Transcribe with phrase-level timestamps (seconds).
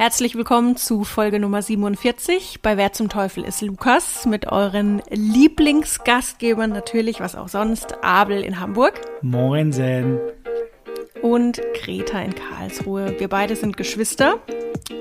[0.00, 6.70] Herzlich willkommen zu Folge Nummer 47 bei Wer zum Teufel ist Lukas mit euren Lieblingsgastgebern
[6.70, 8.98] natürlich, was auch sonst, Abel in Hamburg.
[9.20, 10.18] Moinsen.
[11.20, 13.14] Und Greta in Karlsruhe.
[13.18, 14.38] Wir beide sind Geschwister.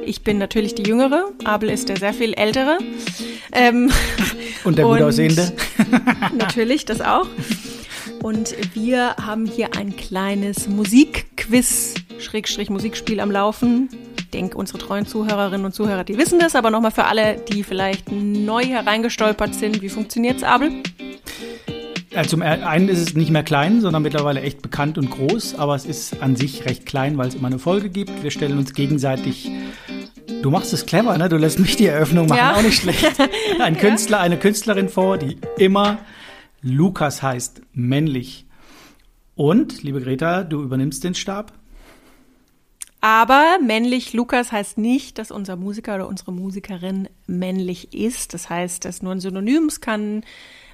[0.04, 2.80] Ich bin natürlich die Jüngere, Abel ist der sehr viel Ältere.
[3.54, 3.90] Ähm,
[4.66, 5.54] und der gut aussehende.
[6.38, 7.26] natürlich, das auch.
[8.22, 13.88] Und wir haben hier ein kleines Musikquiz, Schrägstrich Musikspiel am Laufen
[14.30, 18.12] denke, unsere treuen Zuhörerinnen und Zuhörer, die wissen das, aber nochmal für alle, die vielleicht
[18.12, 20.72] neu hereingestolpert sind, wie funktioniert es, Abel?
[22.28, 25.86] Zum einen ist es nicht mehr klein, sondern mittlerweile echt bekannt und groß, aber es
[25.86, 28.24] ist an sich recht klein, weil es immer eine Folge gibt.
[28.24, 29.52] Wir stellen uns gegenseitig
[30.42, 31.28] Du machst es clever, ne?
[31.28, 32.56] Du lässt mich die Eröffnung machen, ja.
[32.56, 33.06] auch nicht schlecht.
[33.60, 36.00] Ein Künstler, eine Künstlerin vor, die immer
[36.62, 38.46] Lukas heißt, männlich.
[39.36, 41.54] Und, liebe Greta, du übernimmst den Stab.
[43.02, 48.34] Aber männlich Lukas heißt nicht, dass unser Musiker oder unsere Musikerin männlich ist.
[48.34, 49.68] Das heißt, das ist nur ein Synonym.
[49.68, 50.24] Es kann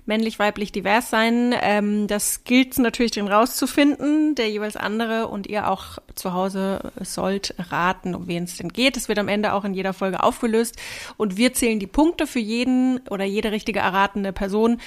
[0.08, 1.53] männlich, weiblich, divers sein.
[1.62, 7.56] Ähm, das gilt natürlich drin rauszufinden, der jeweils andere und ihr auch zu Hause sollt
[7.72, 8.98] raten, um wen es denn geht.
[8.98, 10.78] Es wird am Ende auch in jeder Folge aufgelöst
[11.18, 14.80] und wir zählen die Punkte für jeden oder jede richtige erratene Person.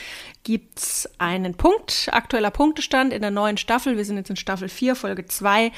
[0.44, 3.96] Gibt's einen Punkt, aktueller Punktestand in der neuen Staffel.
[3.96, 5.72] Wir sind jetzt in Staffel 4, Folge 2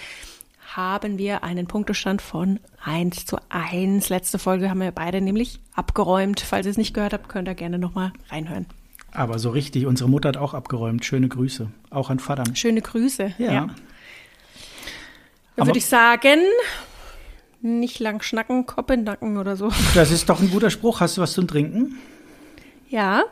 [0.77, 4.09] haben wir einen Punktestand von 1 zu 1.
[4.09, 6.41] Letzte Folge haben wir beide nämlich abgeräumt.
[6.41, 8.67] Falls ihr es nicht gehört habt, könnt ihr gerne nochmal reinhören.
[9.13, 11.05] Aber so richtig, unsere Mutter hat auch abgeräumt.
[11.05, 11.69] Schöne Grüße.
[11.91, 12.45] Auch an Vater.
[12.55, 13.53] Schöne Grüße, ja.
[13.53, 13.69] ja.
[15.57, 16.41] Dann würde ich sagen,
[17.61, 19.73] nicht lang schnacken, Kopf in Nacken oder so.
[19.95, 21.01] Das ist doch ein guter Spruch.
[21.01, 21.99] Hast du was zum Trinken?
[22.89, 23.25] Ja,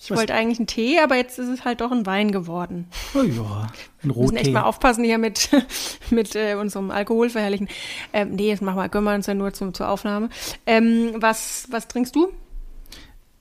[0.00, 2.88] ich wollte eigentlich einen Tee, aber jetzt ist es halt doch ein Wein geworden.
[3.14, 3.68] Oh ja,
[4.02, 4.14] ein Rottee.
[4.14, 5.48] Wir müssen echt mal aufpassen hier mit,
[6.10, 7.68] mit äh, unserem Alkoholverherrlichen.
[8.12, 10.28] Ähm, nee, das machen wir, gönnen wir uns ja nur zum, zur Aufnahme.
[10.66, 12.28] Ähm, was, was trinkst du?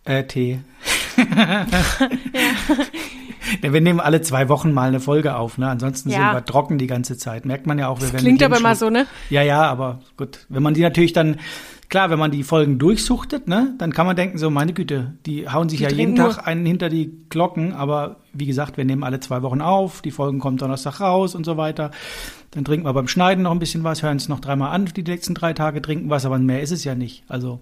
[0.05, 0.59] Äh, Tee.
[1.17, 1.65] ja.
[3.61, 5.69] Wir nehmen alle zwei Wochen mal eine Folge auf, ne?
[5.69, 6.17] Ansonsten ja.
[6.17, 7.45] sind wir trocken die ganze Zeit.
[7.45, 8.01] Merkt man ja auch.
[8.01, 9.05] Wir das klingt aber immer so, ne?
[9.29, 10.45] Ja, ja, aber gut.
[10.49, 11.39] Wenn man die natürlich dann
[11.93, 15.47] klar, wenn man die Folgen durchsuchtet, ne, dann kann man denken, so, meine Güte, die
[15.47, 19.03] hauen sich die ja jeden Tag einen hinter die Glocken, aber wie gesagt, wir nehmen
[19.03, 21.91] alle zwei Wochen auf, die Folgen kommen Donnerstag raus und so weiter.
[22.49, 25.03] Dann trinken wir beim Schneiden noch ein bisschen was, hören es noch dreimal an, die
[25.03, 27.25] nächsten drei Tage trinken was, aber mehr ist es ja nicht.
[27.27, 27.59] Also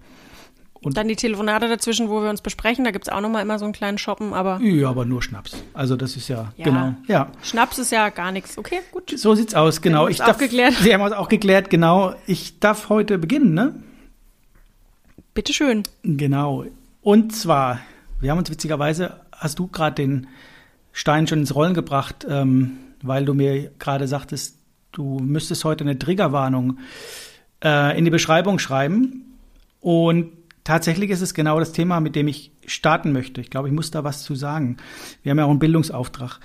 [0.81, 3.59] und dann die Telefonate dazwischen, wo wir uns besprechen, da gibt es auch nochmal immer
[3.59, 4.61] so einen kleinen Shoppen, aber.
[4.61, 5.61] Ja, aber nur Schnaps.
[5.73, 6.63] Also das ist ja, ja.
[6.63, 6.95] genau.
[7.07, 7.27] Ja.
[7.43, 8.57] Schnaps ist ja gar nichts.
[8.57, 9.13] Okay, gut.
[9.13, 10.07] So sieht's aus, genau.
[10.07, 10.73] Ich darf, geklärt.
[10.81, 12.15] Sie haben es auch geklärt, genau.
[12.25, 13.75] Ich darf heute beginnen, ne?
[15.33, 15.83] Bitte schön.
[16.03, 16.65] Genau.
[17.01, 17.79] Und zwar,
[18.19, 20.27] wir haben uns witzigerweise, hast du gerade den
[20.91, 24.57] Stein schon ins Rollen gebracht, ähm, weil du mir gerade sagtest,
[24.91, 26.79] du müsstest heute eine Triggerwarnung
[27.63, 29.37] äh, in die Beschreibung schreiben.
[29.79, 30.33] Und
[30.65, 33.39] tatsächlich ist es genau das Thema, mit dem ich starten möchte.
[33.39, 34.75] Ich glaube, ich muss da was zu sagen.
[35.23, 36.41] Wir haben ja auch einen Bildungsauftrag.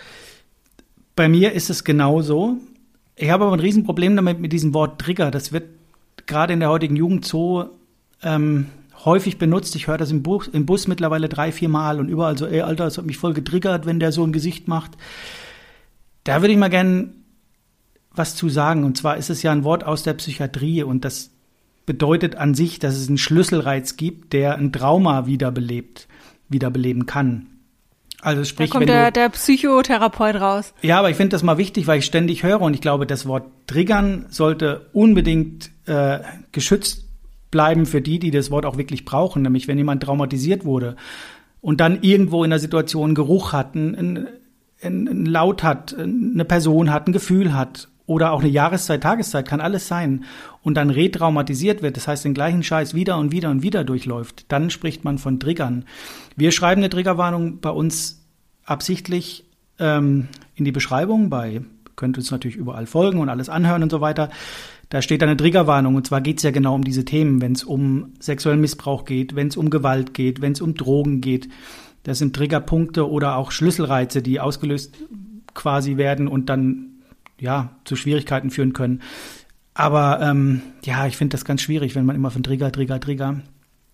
[1.17, 2.59] Bei mir ist es genauso.
[3.17, 5.33] Ich habe aber ein Riesenproblem damit mit diesem Wort Trigger.
[5.33, 5.65] Das wird
[6.27, 7.76] gerade in der heutigen Jugend so
[8.23, 8.67] ähm,
[9.05, 9.77] häufig benutzt.
[9.77, 12.63] Ich höre das im Bus, im Bus mittlerweile drei, vier Mal und überall so, ey,
[12.63, 14.93] Alter, das hat mich voll getriggert, wenn der so ein Gesicht macht.
[16.25, 17.15] Da würde ich mal gern
[18.11, 18.85] was zu sagen.
[18.85, 21.31] Und zwar ist es ja ein Wort aus der Psychiatrie und das
[21.85, 26.09] bedeutet an sich, dass es einen Schlüsselreiz gibt, der ein Trauma wiederbelebt,
[26.49, 27.47] wiederbeleben kann.
[28.23, 30.75] Also sprich, da kommt der, der Psychotherapeut raus.
[30.83, 33.27] Ja, aber ich finde das mal wichtig, weil ich ständig höre und ich glaube, das
[33.27, 37.06] Wort triggern sollte unbedingt äh, geschützt
[37.57, 39.41] bleiben für die, die das Wort auch wirklich brauchen.
[39.41, 40.95] Nämlich, wenn jemand traumatisiert wurde
[41.63, 44.29] und dann irgendwo in der Situation Geruch hat, ein, ein,
[44.83, 49.63] ein Laut hat, eine Person hat, ein Gefühl hat oder auch eine Jahreszeit, Tageszeit, kann
[49.63, 50.25] alles sein
[50.61, 54.45] und dann retraumatisiert wird, das heißt den gleichen Scheiß wieder und wieder und wieder durchläuft,
[54.53, 55.87] dann spricht man von Triggern.
[56.37, 58.23] Wir schreiben eine Triggerwarnung bei uns
[58.67, 59.47] absichtlich
[59.79, 61.63] ähm, in die Beschreibung, bei
[61.97, 64.29] könnt uns natürlich überall folgen und alles anhören und so weiter.
[64.89, 67.65] Da steht eine Triggerwarnung und zwar geht es ja genau um diese Themen, wenn es
[67.65, 71.49] um sexuellen Missbrauch geht, wenn es um Gewalt geht, wenn es um Drogen geht.
[72.05, 74.97] Das sind Triggerpunkte oder auch Schlüsselreize, die ausgelöst
[75.55, 77.03] quasi werden und dann
[77.41, 79.03] ja zu Schwierigkeiten führen können.
[79.75, 83.41] Aber ähm, ja, ich finde das ganz schwierig, wenn man immer von Trigger, Trigger, Trigger.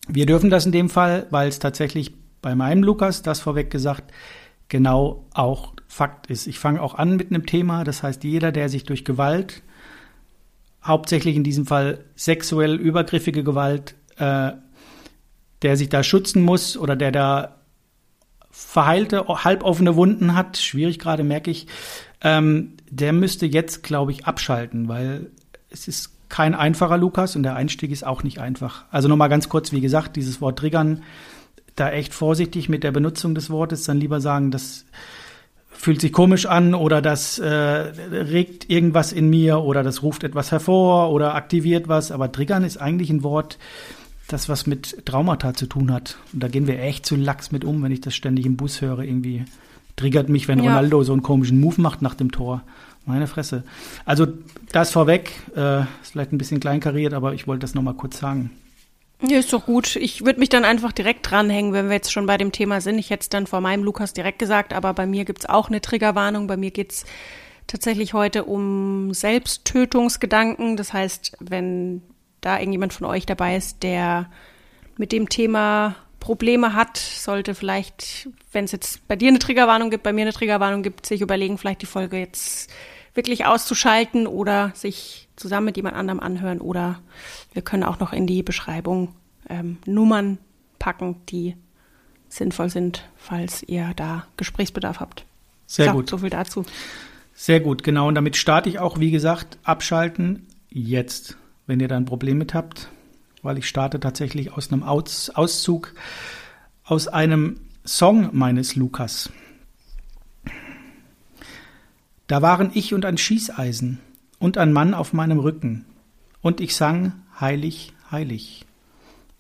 [0.09, 4.13] Wir dürfen das in dem Fall, weil es tatsächlich bei meinem Lukas, das vorweg gesagt,
[4.69, 6.47] genau auch Fakt ist.
[6.47, 9.63] Ich fange auch an mit einem Thema, das heißt, jeder, der sich durch Gewalt
[10.85, 14.53] hauptsächlich in diesem Fall sexuell übergriffige Gewalt, äh,
[15.63, 17.57] der sich da schützen muss oder der da
[18.51, 21.67] verheilte, halboffene Wunden hat, schwierig gerade, merke ich,
[22.21, 25.31] ähm, der müsste jetzt, glaube ich, abschalten, weil
[25.71, 28.85] es ist kein einfacher Lukas und der Einstieg ist auch nicht einfach.
[28.91, 31.03] Also nochmal ganz kurz, wie gesagt, dieses Wort triggern,
[31.77, 34.85] da echt vorsichtig mit der Benutzung des Wortes, dann lieber sagen, das
[35.73, 40.53] fühlt sich komisch an oder das äh, regt irgendwas in mir oder das ruft etwas
[40.53, 42.13] hervor oder aktiviert was.
[42.13, 43.59] Aber triggern ist eigentlich ein Wort,
[44.29, 46.19] das was mit Traumata zu tun hat.
[46.33, 48.81] Und da gehen wir echt zu lax mit um, wenn ich das ständig im Bus
[48.81, 49.01] höre.
[49.01, 49.45] Irgendwie
[49.97, 50.71] triggert mich, wenn ja.
[50.71, 52.63] Ronaldo so einen komischen Move macht nach dem Tor.
[53.05, 53.65] Meine Fresse.
[54.05, 54.29] Also
[54.71, 58.51] das vorweg, äh, ist vielleicht ein bisschen kleinkariert, aber ich wollte das nochmal kurz sagen.
[59.25, 59.95] Ja, ist doch gut.
[59.95, 62.99] Ich würde mich dann einfach direkt dranhängen, wenn wir jetzt schon bei dem Thema sind.
[62.99, 65.81] Ich hätte es dann vor meinem Lukas direkt gesagt, aber bei mir gibt's auch eine
[65.81, 66.49] Triggerwarnung.
[66.49, 67.05] Bei mir geht's
[67.69, 70.77] tatsächlich heute um Selbsttötungsgedanken.
[70.77, 72.03] Das heißt, wenn
[72.41, 74.29] da irgendjemand von euch dabei ist, der
[74.97, 80.03] mit dem Thema Probleme hat, sollte vielleicht, wenn es jetzt bei dir eine Triggerwarnung gibt,
[80.03, 82.71] bei mir eine Triggerwarnung gibt, sich überlegen, vielleicht die Folge jetzt
[83.15, 87.01] wirklich auszuschalten oder sich zusammen mit jemand anderem anhören oder
[87.53, 89.15] wir können auch noch in die Beschreibung
[89.51, 90.39] ähm, Nummern
[90.79, 91.57] packen, die
[92.29, 95.27] sinnvoll sind, falls ihr da Gesprächsbedarf habt.
[95.67, 96.09] Sehr so, gut.
[96.09, 96.65] So viel dazu.
[97.35, 98.09] Sehr gut, genau.
[98.09, 101.37] Und damit starte ich auch, wie gesagt, abschalten jetzt,
[101.67, 102.89] wenn ihr da ein Problem mit habt,
[103.43, 105.95] weil ich starte tatsächlich aus einem aus Auszug
[106.85, 109.31] aus einem Song meines Lukas.
[112.29, 113.99] Da waren ich und ein Schießeisen
[114.43, 115.85] und ein Mann auf meinem Rücken,
[116.41, 118.67] und ich sang Heilig, heilig,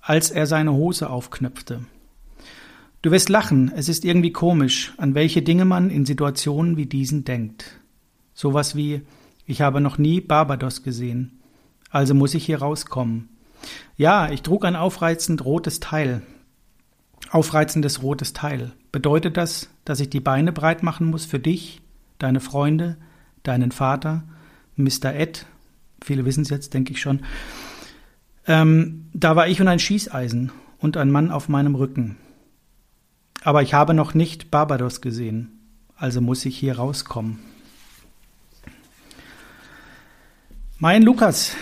[0.00, 1.80] als er seine Hose aufknöpfte.
[3.02, 7.24] Du wirst lachen, es ist irgendwie komisch, an welche Dinge man in Situationen wie diesen
[7.24, 7.80] denkt.
[8.32, 9.02] Sowas wie,
[9.44, 11.40] ich habe noch nie Barbados gesehen,
[11.90, 13.28] also muss ich hier rauskommen.
[13.96, 16.22] Ja, ich trug ein aufreizend rotes Teil.
[17.30, 18.70] Aufreizendes rotes Teil.
[18.92, 21.80] Bedeutet das, dass ich die Beine breit machen muss für dich,
[22.18, 22.98] deine Freunde,
[23.42, 24.22] deinen Vater,
[24.76, 25.14] Mr.
[25.14, 25.46] Ed?
[26.02, 27.20] Viele wissen es jetzt, denke ich schon.
[28.46, 32.16] Ähm, da war ich und ein Schießeisen und ein Mann auf meinem Rücken.
[33.44, 35.60] Aber ich habe noch nicht Barbados gesehen,
[35.96, 37.38] also muss ich hier rauskommen.
[40.78, 41.56] Mein Lukas,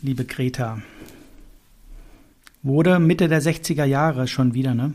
[0.00, 0.82] liebe Greta,
[2.62, 4.94] wurde Mitte der 60er Jahre schon wieder, ne?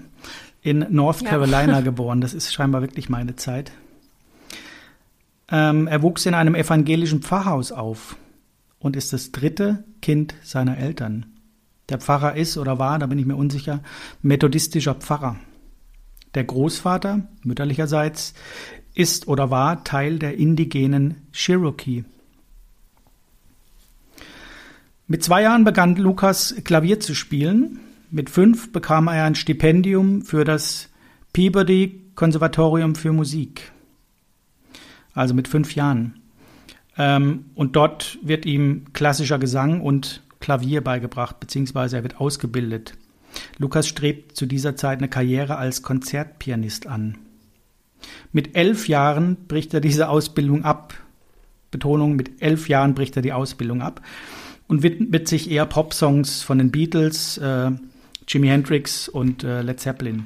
[0.62, 1.81] In North Carolina ja.
[1.81, 2.21] geboren.
[2.21, 3.71] Das ist scheinbar wirklich meine Zeit.
[5.50, 8.18] Ähm, er wuchs in einem evangelischen Pfarrhaus auf
[8.80, 11.26] und ist das dritte Kind seiner Eltern.
[11.90, 13.82] Der Pfarrer ist oder war, da bin ich mir unsicher,
[14.22, 15.38] methodistischer Pfarrer.
[16.36, 18.34] Der Großvater, mütterlicherseits,
[18.94, 22.04] ist oder war Teil der indigenen Cherokee.
[25.08, 27.80] Mit zwei Jahren begann Lukas Klavier zu spielen.
[28.12, 30.90] Mit fünf bekam er ein Stipendium für das
[31.32, 33.72] Peabody Konservatorium für Musik.
[35.18, 36.14] Also mit fünf Jahren.
[36.96, 42.94] Ähm, und dort wird ihm klassischer Gesang und Klavier beigebracht, beziehungsweise er wird ausgebildet.
[43.58, 47.18] Lukas strebt zu dieser Zeit eine Karriere als Konzertpianist an.
[48.31, 50.94] Mit elf Jahren bricht er diese Ausbildung ab.
[51.72, 54.02] Betonung, mit elf Jahren bricht er die Ausbildung ab
[54.68, 57.72] und widmet sich eher Pop-Songs von den Beatles, äh,
[58.28, 60.25] Jimi Hendrix und äh, Led Zeppelin.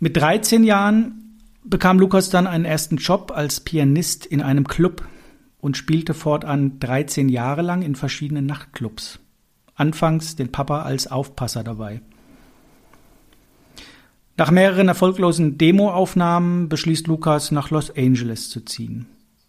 [0.00, 1.23] Mit 13 Jahren
[1.64, 5.06] bekam Lukas dann einen ersten Job als Pianist in einem Club
[5.60, 9.18] und spielte fortan 13 Jahre lang in verschiedenen Nachtclubs.
[9.74, 12.00] Anfangs den Papa als Aufpasser dabei.
[14.36, 19.06] Nach mehreren erfolglosen Demoaufnahmen beschließt Lukas, nach Los Angeles zu ziehen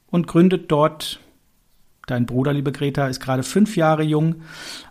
[0.07, 1.19] und gründet dort
[2.07, 4.43] Dein Bruder, liebe Greta, ist gerade fünf Jahre jung.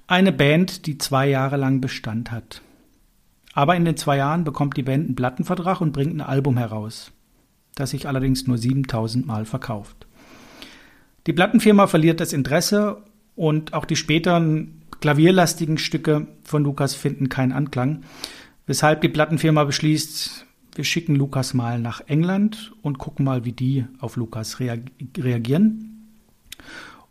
[0.08, 2.60] Eine Band, die zwei Jahre lang Bestand hat.
[3.54, 7.12] Aber in den zwei Jahren bekommt die Band einen Plattenvertrag und bringt ein Album heraus,
[7.76, 10.06] das sich allerdings nur 7000 Mal verkauft.
[11.28, 13.02] Die Plattenfirma verliert das Interesse
[13.36, 18.02] und auch die späteren klavierlastigen Stücke von Lukas finden keinen Anklang,
[18.66, 23.86] weshalb die Plattenfirma beschließt, wir schicken Lukas mal nach England und gucken mal, wie die
[24.00, 26.10] auf Lukas reagieren.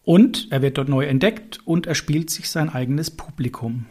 [0.03, 3.85] Und er wird dort neu entdeckt und er spielt sich sein eigenes Publikum.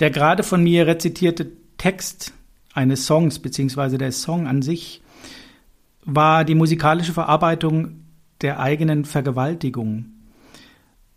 [0.00, 2.34] Der gerade von mir rezitierte Text
[2.74, 5.02] eines Songs, beziehungsweise der Song an sich,
[6.04, 8.04] war die musikalische Verarbeitung
[8.42, 10.06] der eigenen Vergewaltigung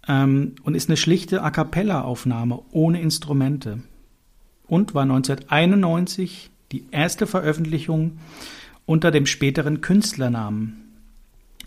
[0.07, 3.81] ähm, und ist eine schlichte A cappella-Aufnahme ohne Instrumente
[4.67, 8.19] und war 1991 die erste Veröffentlichung
[8.85, 10.85] unter dem späteren Künstlernamen.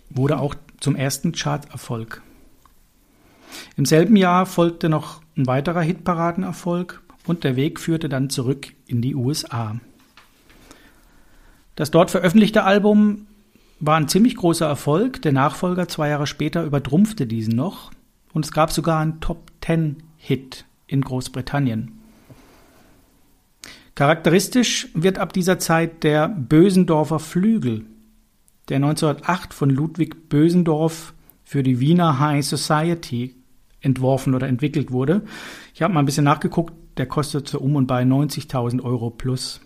[0.09, 2.21] Wurde auch zum ersten Charterfolg.
[3.77, 9.01] Im selben Jahr folgte noch ein weiterer Hitparadenerfolg und der Weg führte dann zurück in
[9.01, 9.79] die USA.
[11.75, 13.27] Das dort veröffentlichte Album
[13.79, 15.21] war ein ziemlich großer Erfolg.
[15.23, 17.91] Der Nachfolger zwei Jahre später übertrumpfte diesen noch
[18.33, 21.99] und es gab sogar einen Top Ten Hit in Großbritannien.
[23.95, 27.85] Charakteristisch wird ab dieser Zeit der Bösendorfer Flügel,
[28.69, 31.13] der 1908 von Ludwig Bösendorf
[31.43, 33.35] für die Wiener High Society
[33.81, 35.23] entworfen oder entwickelt wurde.
[35.75, 39.61] Ich habe mal ein bisschen nachgeguckt, der kostet so um und bei 90.000 Euro plus.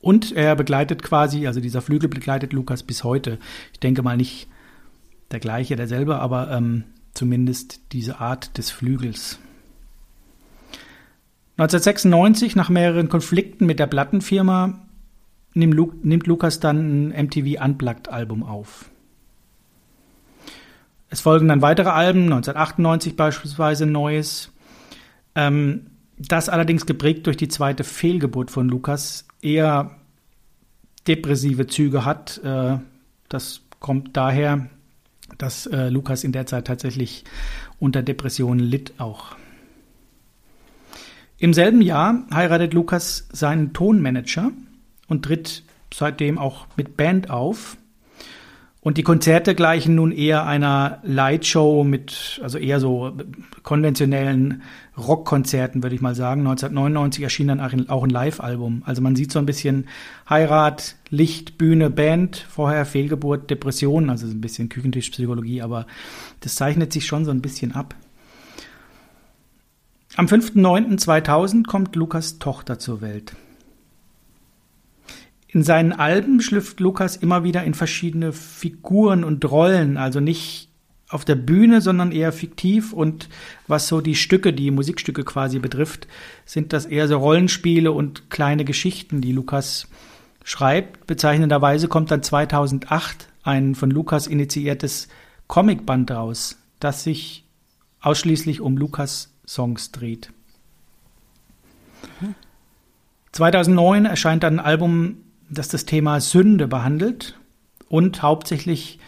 [0.00, 3.38] Und er begleitet quasi, also dieser Flügel begleitet Lukas bis heute.
[3.72, 4.48] Ich denke mal nicht
[5.30, 9.38] der gleiche, derselbe, aber ähm, zumindest diese Art des Flügels.
[11.58, 14.86] 1996, nach mehreren Konflikten mit der Plattenfirma,
[15.54, 18.90] nimmt, Lu nimmt Lukas dann ein MTV Unplugged-Album auf.
[21.08, 24.52] Es folgen dann weitere Alben, 1998 beispielsweise ein neues.
[25.36, 25.86] Ähm,
[26.18, 29.96] das allerdings geprägt durch die zweite Fehlgeburt von Lukas eher
[31.06, 32.38] depressive Züge hat.
[32.42, 32.78] Äh,
[33.28, 34.68] das kommt daher,
[35.38, 37.24] dass äh, Lukas in der Zeit tatsächlich
[37.78, 39.36] unter Depressionen litt auch.
[41.38, 44.52] Im selben Jahr heiratet Lukas seinen Tonmanager
[45.06, 47.76] und tritt seitdem auch mit Band auf.
[48.86, 53.16] Und die Konzerte gleichen nun eher einer Lightshow mit, also eher so
[53.64, 54.62] konventionellen
[54.96, 56.42] Rockkonzerten, würde ich mal sagen.
[56.42, 58.84] 1999 erschien dann auch ein Live-Album.
[58.86, 59.88] Also man sieht so ein bisschen
[60.30, 65.88] Heirat, Licht, Bühne, Band, vorher Fehlgeburt, Depression, also ein bisschen Küchentischpsychologie, aber
[66.38, 67.96] das zeichnet sich schon so ein bisschen ab.
[70.14, 73.34] Am 5.9.2000 kommt Lukas Tochter zur Welt.
[75.48, 80.68] In seinen Alben schlüpft Lukas immer wieder in verschiedene Figuren und Rollen, also nicht
[81.08, 82.92] auf der Bühne, sondern eher fiktiv.
[82.92, 83.28] Und
[83.66, 86.08] was so die Stücke, die Musikstücke quasi betrifft,
[86.44, 89.88] sind das eher so Rollenspiele und kleine Geschichten, die Lukas
[90.44, 91.06] schreibt.
[91.06, 95.08] Bezeichnenderweise kommt dann 2008 ein von Lukas initiiertes
[95.46, 97.44] Comicband raus, das sich
[98.00, 100.32] ausschließlich um Lukas Songs dreht.
[103.32, 107.38] 2009 erscheint dann ein Album, das das Thema Sünde behandelt
[107.88, 108.98] und hauptsächlich,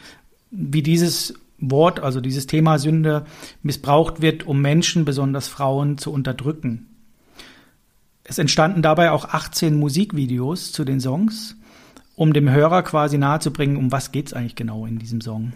[0.51, 3.27] wie dieses Wort, also dieses Thema Sünde,
[3.63, 6.87] missbraucht wird, um Menschen, besonders Frauen, zu unterdrücken.
[8.25, 11.57] Es entstanden dabei auch 18 Musikvideos zu den Songs,
[12.15, 15.53] um dem Hörer quasi nahezubringen, um was geht es eigentlich genau in diesem Song.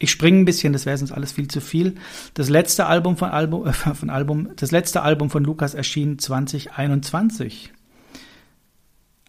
[0.00, 1.96] Ich springe ein bisschen, das wäre sonst alles viel zu viel.
[2.34, 7.72] Das letzte Album von Album, äh, von Album, das letzte Album von Lukas erschien 2021.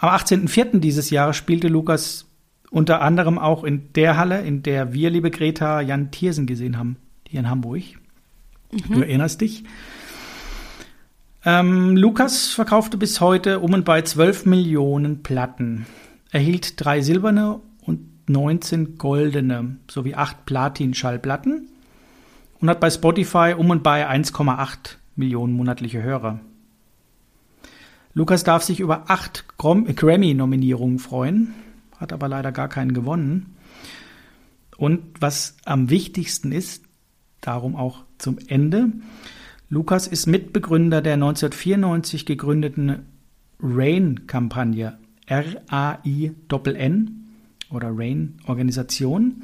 [0.01, 0.79] Am 18.04.
[0.79, 2.25] dieses Jahres spielte Lukas
[2.71, 6.97] unter anderem auch in der Halle, in der wir, liebe Greta, Jan Thiersen gesehen haben,
[7.27, 7.83] hier in Hamburg.
[8.71, 8.93] Mhm.
[8.93, 9.63] Du erinnerst dich.
[11.45, 15.85] Ähm, Lukas verkaufte bis heute um und bei 12 Millionen Platten,
[16.31, 17.61] erhielt drei silberne
[18.29, 21.67] 19 goldene sowie 8 Platin-Schallplatten
[22.61, 26.39] und hat bei Spotify um und bei 1,8 Millionen monatliche Hörer.
[28.13, 31.53] Lukas darf sich über 8 Grammy-Nominierungen freuen,
[31.97, 33.55] hat aber leider gar keinen gewonnen.
[34.77, 36.83] Und was am wichtigsten ist,
[37.41, 38.91] darum auch zum Ende,
[39.69, 43.05] Lukas ist Mitbegründer der 1994 gegründeten
[43.61, 44.97] RAIN-Kampagne,
[45.27, 47.15] R-A-I-N-N,
[47.69, 49.43] oder RAIN-Organisation.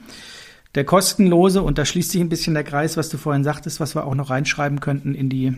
[0.74, 3.96] Der kostenlose, und da schließt sich ein bisschen der Kreis, was du vorhin sagtest, was
[3.96, 5.54] wir auch noch reinschreiben könnten in die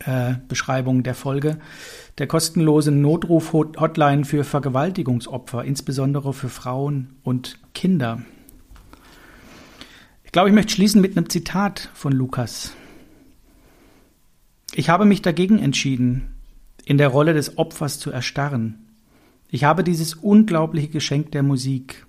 [0.00, 1.58] äh, Beschreibung der Folge.
[2.18, 8.22] Der kostenlose Notruf-Hotline für Vergewaltigungsopfer, insbesondere für Frauen und Kinder.
[10.24, 12.74] Ich glaube, ich möchte schließen mit einem Zitat von Lukas.
[14.74, 16.34] Ich habe mich dagegen entschieden,
[16.84, 18.86] in der Rolle des Opfers zu erstarren.
[19.48, 22.06] Ich habe dieses unglaubliche Geschenk der Musik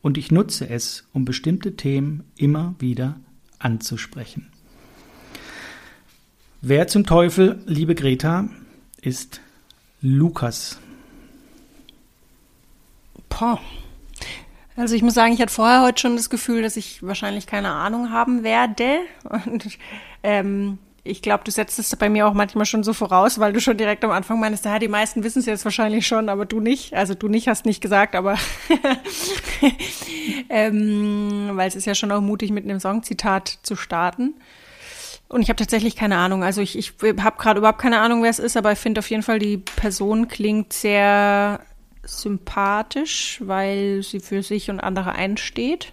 [0.00, 3.20] und ich nutze es, um bestimmte Themen immer wieder
[3.58, 4.50] anzusprechen.
[6.60, 8.48] Wer zum Teufel, liebe Greta,
[9.00, 9.40] ist
[10.00, 10.80] Lukas?
[13.28, 13.60] Boah.
[14.74, 17.70] Also ich muss sagen, ich hatte vorher heute schon das Gefühl, dass ich wahrscheinlich keine
[17.70, 18.98] Ahnung haben werde.
[19.46, 19.78] Und
[20.24, 23.60] ähm, ich glaube, du setzt es bei mir auch manchmal schon so voraus, weil du
[23.60, 26.58] schon direkt am Anfang meinst, ja, die meisten wissen es jetzt wahrscheinlich schon, aber du
[26.58, 26.92] nicht.
[26.92, 28.36] Also du nicht hast nicht gesagt, aber
[30.48, 34.34] ähm, weil es ist ja schon auch mutig, mit einem Songzitat zu starten.
[35.28, 36.42] Und ich habe tatsächlich keine Ahnung.
[36.42, 39.10] Also ich, ich habe gerade überhaupt keine Ahnung, wer es ist, aber ich finde auf
[39.10, 41.60] jeden Fall, die Person klingt sehr
[42.02, 45.92] sympathisch, weil sie für sich und andere einsteht.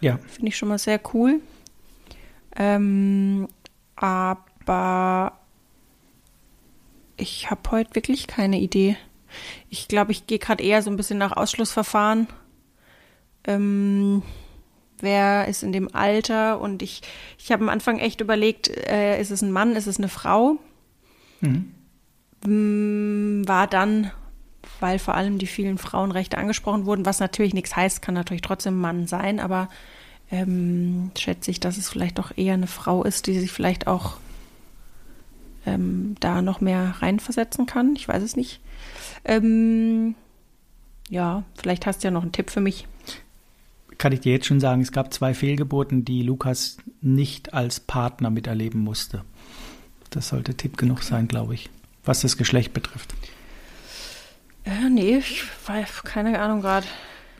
[0.00, 0.18] Ja.
[0.28, 1.40] Finde ich schon mal sehr cool.
[2.56, 3.48] Ähm,
[3.96, 5.38] aber
[7.16, 8.96] ich habe heute wirklich keine Idee.
[9.68, 12.28] Ich glaube, ich gehe gerade eher so ein bisschen nach Ausschlussverfahren.
[13.44, 14.22] Ähm,
[15.00, 16.60] wer ist in dem Alter?
[16.60, 17.02] Und ich,
[17.38, 20.58] ich habe am Anfang echt überlegt, äh, ist es ein Mann, ist es eine Frau?
[21.40, 21.72] Mhm.
[22.44, 24.10] Mm, war dann,
[24.80, 28.76] weil vor allem die vielen Frauenrechte angesprochen wurden, was natürlich nichts heißt, kann natürlich trotzdem
[28.76, 29.68] ein Mann sein, aber
[30.30, 34.18] ähm, schätze ich, dass es vielleicht doch eher eine Frau ist, die sich vielleicht auch
[35.66, 37.96] ähm, da noch mehr reinversetzen kann.
[37.96, 38.60] Ich weiß es nicht.
[39.24, 40.14] Ähm,
[41.08, 42.86] ja, vielleicht hast du ja noch einen Tipp für mich.
[43.98, 48.30] Kann ich dir jetzt schon sagen, es gab zwei Fehlgeburten, die Lukas nicht als Partner
[48.30, 49.24] miterleben musste.
[50.10, 51.68] Das sollte Tipp genug sein, glaube ich,
[52.04, 53.14] was das Geschlecht betrifft.
[54.64, 56.86] Äh, nee, ich weiß keine Ahnung gerade.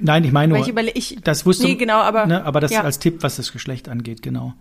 [0.00, 2.70] Nein, ich meine nur, ich überle- ich, das wusste nee, genau, aber, ne, aber das
[2.70, 2.82] ja.
[2.82, 4.54] als Tipp, was das Geschlecht angeht, genau.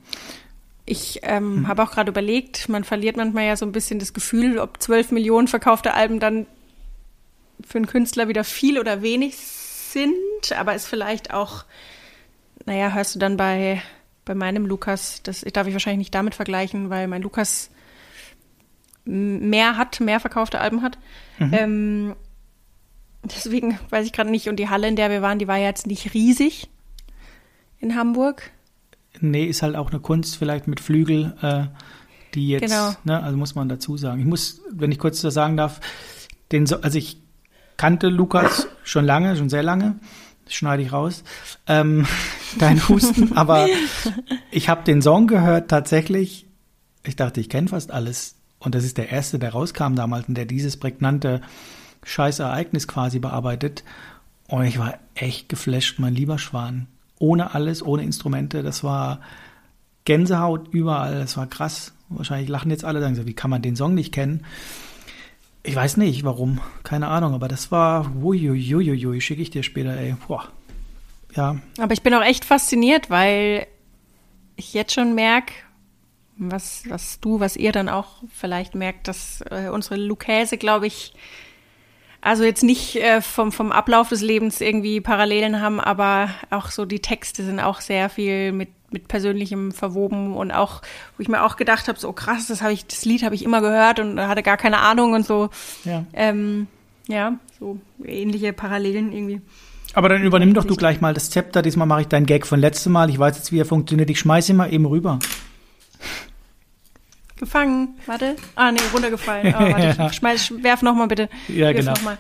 [0.86, 1.68] Ich ähm, hm.
[1.68, 5.12] habe auch gerade überlegt, man verliert manchmal ja so ein bisschen das Gefühl, ob 12
[5.12, 6.48] Millionen verkaufte Alben dann
[7.66, 9.36] für einen Künstler wieder viel oder wenig
[9.92, 11.66] sind, aber ist vielleicht auch,
[12.66, 13.82] naja, hörst du dann bei,
[14.26, 17.70] bei meinem Lukas, das darf ich wahrscheinlich nicht damit vergleichen, weil mein Lukas
[19.06, 20.98] mehr hat, mehr verkaufte Alben hat.
[21.40, 21.54] Mhm.
[21.54, 22.16] Ähm,
[23.24, 24.50] deswegen weiß ich gerade nicht.
[24.50, 26.70] Und die Halle, in der wir waren, die war jetzt nicht riesig
[27.80, 28.52] in Hamburg.
[29.20, 31.66] Nee, ist halt auch eine Kunst, vielleicht mit Flügel, äh,
[32.36, 32.94] die jetzt, genau.
[33.04, 34.20] ne, also muss man dazu sagen.
[34.20, 35.80] Ich muss, wenn ich kurz das sagen darf,
[36.52, 37.18] den, also ich
[37.78, 39.96] kannte Lukas schon lange, schon sehr lange.
[40.46, 41.24] Das schneide ich raus.
[41.68, 42.06] Ähm,
[42.60, 43.38] dein Husten.
[43.38, 43.68] Aber
[44.52, 46.46] ich habe den Song gehört tatsächlich.
[47.04, 48.36] Ich dachte, ich kenne fast alles.
[48.60, 51.42] Und das ist der erste, der rauskam damals und der dieses prägnante
[52.04, 53.84] Scheißereignis quasi bearbeitet.
[54.48, 56.88] Und ich war echt geflasht, mein lieber Schwan.
[57.20, 58.64] Ohne alles, ohne Instrumente.
[58.64, 59.20] Das war
[60.06, 61.20] Gänsehaut überall.
[61.20, 61.94] Das war krass.
[62.10, 64.46] Wahrscheinlich lachen jetzt alle, sagen so, wie kann man den Song nicht kennen?
[65.68, 66.62] Ich weiß nicht, warum.
[66.84, 70.16] Keine Ahnung, aber das war, uiuiuiui, schicke ich dir später, ey.
[70.28, 70.48] Boah.
[71.36, 71.58] Ja.
[71.78, 73.68] Aber ich bin auch echt fasziniert, weil
[74.56, 75.54] ich jetzt schon merke,
[76.38, 81.14] was, was du, was ihr dann auch vielleicht merkt, dass äh, unsere Lukäse, glaube ich,
[82.22, 86.86] also jetzt nicht äh, vom, vom Ablauf des Lebens irgendwie Parallelen haben, aber auch so
[86.86, 90.82] die Texte sind auch sehr viel mit mit Persönlichem verwoben und auch,
[91.18, 93.44] wo ich mir auch gedacht habe, so krass, das habe ich, das Lied habe ich
[93.44, 95.50] immer gehört und hatte gar keine Ahnung und so.
[95.84, 96.06] Ja.
[96.14, 96.68] Ähm,
[97.08, 99.42] ja, so ähnliche Parallelen irgendwie.
[99.94, 101.62] Aber dann übernimm doch du gleich mal das Zepter.
[101.62, 103.10] Diesmal mache ich deinen Gag von letztem Mal.
[103.10, 104.10] Ich weiß jetzt, wie er funktioniert.
[104.10, 105.20] Ich schmeiße ihn mal eben rüber.
[107.38, 107.96] Gefangen.
[108.06, 108.36] Warte.
[108.56, 109.56] Ah, nee, runtergefallen.
[109.58, 110.14] Oh, warte, ja.
[110.14, 111.30] schmeiß, werf noch mal bitte.
[111.48, 111.92] Ja, Wirf genau.
[111.94, 112.18] Noch mal.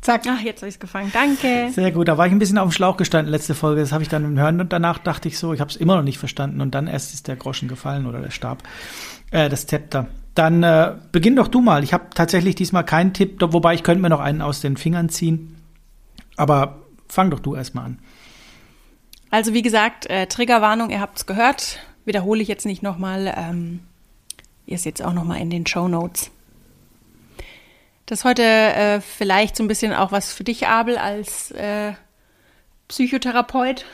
[0.00, 0.22] Zack.
[0.26, 1.10] Ach, jetzt habe ich es gefangen.
[1.12, 1.70] Danke.
[1.72, 2.08] Sehr gut.
[2.08, 3.82] Da war ich ein bisschen auf dem Schlauch gestanden, letzte Folge.
[3.82, 5.96] Das habe ich dann im Hören und danach dachte ich so, ich habe es immer
[5.96, 6.60] noch nicht verstanden.
[6.60, 8.62] Und dann erst ist der Groschen gefallen oder der Stab,
[9.30, 10.08] äh, das Zepter.
[10.34, 11.84] Dann äh, beginn doch du mal.
[11.84, 15.10] Ich habe tatsächlich diesmal keinen Tipp, wobei ich könnte mir noch einen aus den Fingern
[15.10, 15.56] ziehen.
[16.36, 17.98] Aber fang doch du erstmal an.
[19.30, 21.78] Also wie gesagt, äh, Triggerwarnung, ihr habt es gehört.
[22.06, 23.32] Wiederhole ich jetzt nicht nochmal.
[23.36, 23.80] Ähm,
[24.64, 26.30] ihr seht es auch nochmal in den Show Notes.
[28.10, 31.92] Das ist heute äh, vielleicht so ein bisschen auch was für dich, Abel, als äh,
[32.88, 33.84] Psychotherapeut.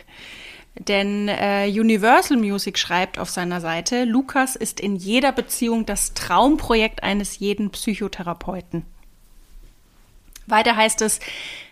[0.74, 7.02] Denn äh, Universal Music schreibt auf seiner Seite, Lukas ist in jeder Beziehung das Traumprojekt
[7.02, 8.86] eines jeden Psychotherapeuten.
[10.46, 11.20] Weiter heißt es,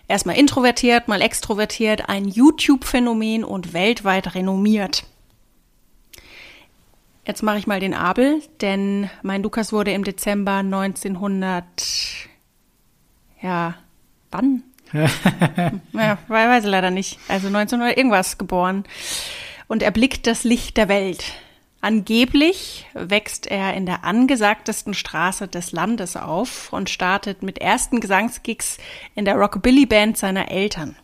[0.07, 5.05] erstmal introvertiert, mal extrovertiert, ein YouTube-Phänomen und weltweit renommiert.
[7.27, 11.65] Jetzt mache ich mal den Abel, denn mein Lukas wurde im Dezember 1900.
[13.43, 13.75] Ja,
[14.31, 14.63] wann?
[14.93, 17.19] ja, weiß ich leider nicht.
[17.29, 18.85] Also 1900 irgendwas geboren.
[19.69, 21.25] Und er blickt das Licht der Welt.
[21.83, 28.77] Angeblich wächst er in der angesagtesten Straße des Landes auf und startet mit ersten Gesangsgigs
[29.15, 30.97] in der Rockabilly-Band seiner Eltern.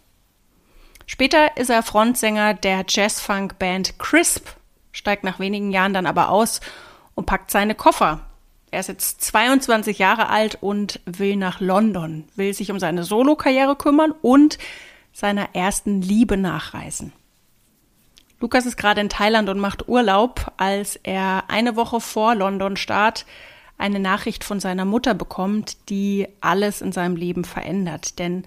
[1.07, 4.49] Später ist er Frontsänger der Jazz-Funk-Band Crisp
[4.97, 6.61] steigt nach wenigen Jahren dann aber aus
[7.15, 8.21] und packt seine Koffer.
[8.71, 13.77] Er ist jetzt 22 Jahre alt und will nach London, will sich um seine Solokarriere
[13.77, 14.59] kümmern und
[15.13, 17.13] seiner ersten Liebe nachreisen.
[18.41, 23.25] Lukas ist gerade in Thailand und macht Urlaub, als er eine Woche vor London-Start
[23.79, 28.19] eine Nachricht von seiner Mutter bekommt, die alles in seinem Leben verändert.
[28.19, 28.45] Denn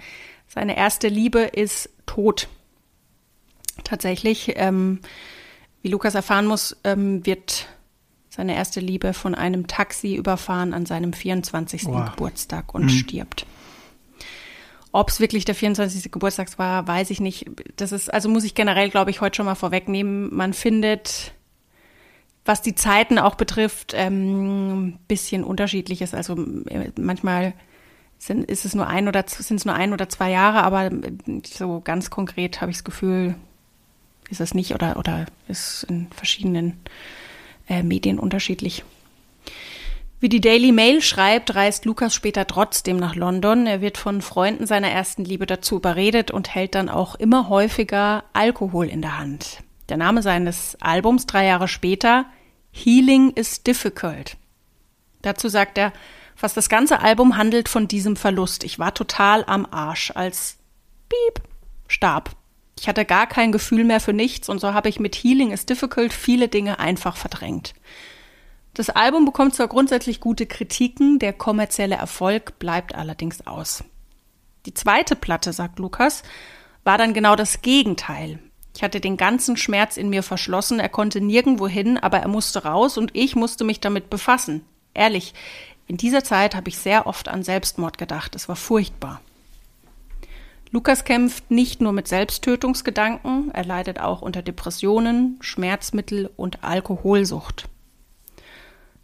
[0.48, 2.48] seine erste Liebe ist tot.
[3.84, 4.54] Tatsächlich.
[4.56, 5.00] Ähm,
[5.82, 7.68] wie Lukas erfahren muss, ähm, wird
[8.30, 11.86] seine erste Liebe von einem Taxi überfahren an seinem 24.
[11.86, 12.12] Wow.
[12.12, 12.90] Geburtstag und mhm.
[12.90, 13.46] stirbt.
[14.92, 16.12] Ob es wirklich der 24.
[16.12, 17.46] Geburtstag war, weiß ich nicht.
[17.76, 20.34] Das ist, also muss ich generell, glaube ich, heute schon mal vorwegnehmen.
[20.34, 21.34] Man findet,
[22.44, 26.14] was die Zeiten auch betrifft, ähm, bisschen unterschiedliches.
[26.14, 26.36] Also
[26.70, 27.54] äh, manchmal
[28.18, 30.90] sind, ist es nur ein oder sind es nur ein oder zwei Jahre, aber
[31.46, 33.36] so ganz konkret habe ich das Gefühl,
[34.30, 36.80] ist es nicht oder, oder ist in verschiedenen
[37.68, 38.84] äh, Medien unterschiedlich.
[40.22, 43.66] Wie die Daily Mail schreibt, reist Lukas später trotzdem nach London.
[43.66, 48.26] Er wird von Freunden seiner ersten Liebe dazu überredet und hält dann auch immer häufiger
[48.34, 49.64] Alkohol in der Hand.
[49.88, 52.26] Der Name seines Albums drei Jahre später,
[52.72, 54.36] Healing is Difficult.
[55.22, 55.94] Dazu sagt er,
[56.36, 58.66] fast das ganze Album handelt von diesem Verlust.
[58.66, 60.58] Ich war total am Arsch, als
[61.08, 61.42] Piep
[61.88, 62.36] starb.
[62.80, 65.66] Ich hatte gar kein Gefühl mehr für nichts und so habe ich mit Healing is
[65.66, 67.74] Difficult viele Dinge einfach verdrängt.
[68.74, 73.84] Das Album bekommt zwar grundsätzlich gute Kritiken, der kommerzielle Erfolg bleibt allerdings aus.
[74.66, 76.24] Die zweite Platte, sagt Lukas,
[76.86, 78.40] war dann genau das Gegenteil.
[78.74, 82.64] Ich hatte den ganzen Schmerz in mir verschlossen, er konnte nirgendwo hin, aber er musste
[82.64, 84.64] raus und ich musste mich damit befassen.
[84.94, 85.34] Ehrlich,
[85.88, 89.20] in dieser Zeit habe ich sehr oft an Selbstmord gedacht, es war furchtbar.
[90.72, 97.68] Lukas kämpft nicht nur mit Selbsttötungsgedanken, er leidet auch unter Depressionen, Schmerzmittel und Alkoholsucht.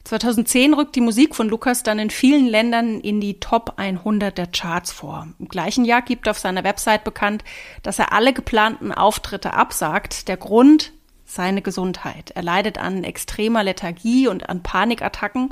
[0.03, 4.45] 2010 rückt die Musik von Lukas dann in vielen Ländern in die Top 100 der
[4.45, 5.27] Charts vor.
[5.39, 7.43] Im gleichen Jahr gibt er auf seiner Website bekannt,
[7.81, 10.27] dass er alle geplanten Auftritte absagt.
[10.27, 10.93] Der Grund
[11.25, 12.31] seine Gesundheit.
[12.35, 15.51] Er leidet an extremer Lethargie und an Panikattacken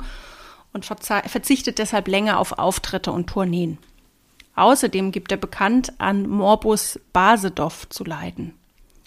[0.72, 3.78] und verzichtet deshalb länger auf Auftritte und Tourneen.
[4.56, 8.54] Außerdem gibt er bekannt, an Morbus Basedow zu leiden.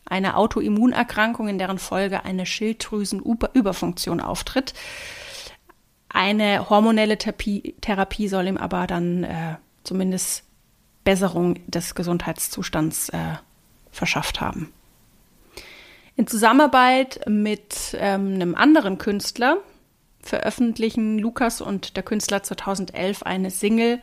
[0.06, 4.74] Eine Autoimmunerkrankung, in deren Folge eine Schilddrüsenüberfunktion auftritt.
[6.10, 10.44] Eine hormonelle Therapie, soll ihm aber dann äh, zumindest
[11.04, 13.36] Besserung des Gesundheitszustands äh,
[13.92, 14.74] verschafft haben.
[16.16, 19.58] In Zusammenarbeit mit ähm, einem anderen Künstler
[20.22, 24.02] veröffentlichen Lukas und der Künstler 2011 eine Single,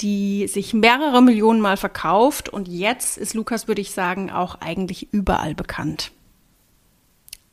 [0.00, 5.12] die sich mehrere Millionen Mal verkauft und jetzt ist Lukas, würde ich sagen, auch eigentlich
[5.12, 6.12] überall bekannt.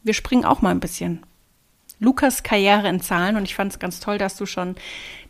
[0.04, 1.26] Wir springen auch mal ein bisschen
[2.00, 4.76] Lukas Karriere in Zahlen und ich fand es ganz toll, dass du schon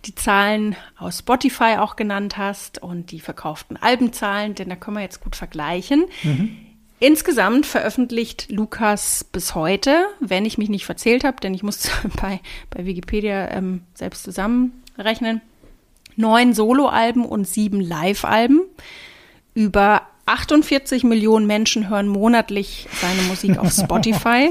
[0.06, 5.01] die Zahlen aus Spotify auch genannt hast und die verkauften Albenzahlen, denn da können wir
[5.03, 6.06] jetzt gut vergleichen.
[6.23, 6.58] Mhm.
[6.99, 11.89] Insgesamt veröffentlicht Lukas bis heute, wenn ich mich nicht verzählt habe, denn ich musste
[12.21, 15.41] bei, bei Wikipedia ähm, selbst zusammenrechnen,
[16.17, 18.62] neun Soloalben und sieben Live-Alben.
[19.53, 24.49] Über 48 Millionen Menschen hören monatlich seine Musik auf Spotify.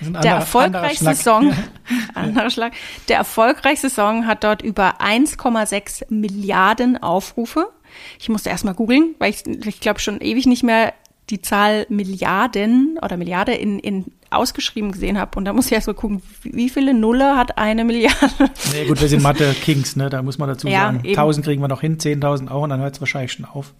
[0.00, 1.54] der anderer, erfolgreichste anderer Song,
[2.14, 2.74] anderer Schlag,
[3.08, 7.70] der erfolgreichste Song hat dort über 1,6 Milliarden Aufrufe.
[8.18, 10.92] Ich musste erstmal googeln, weil ich, ich glaube schon ewig nicht mehr
[11.30, 15.36] die Zahl Milliarden oder Milliarde in, in ausgeschrieben gesehen habe.
[15.38, 18.50] Und da muss ich erst mal gucken, wie viele Nuller hat eine Milliarde?
[18.72, 20.10] Nee, gut, wir sind Mathe-Kings, ne?
[20.10, 21.00] Da muss man dazu ja, sagen.
[21.04, 21.18] Eben.
[21.18, 23.72] 1000 kriegen wir noch hin, 10.000 auch und dann hört es wahrscheinlich schon auf.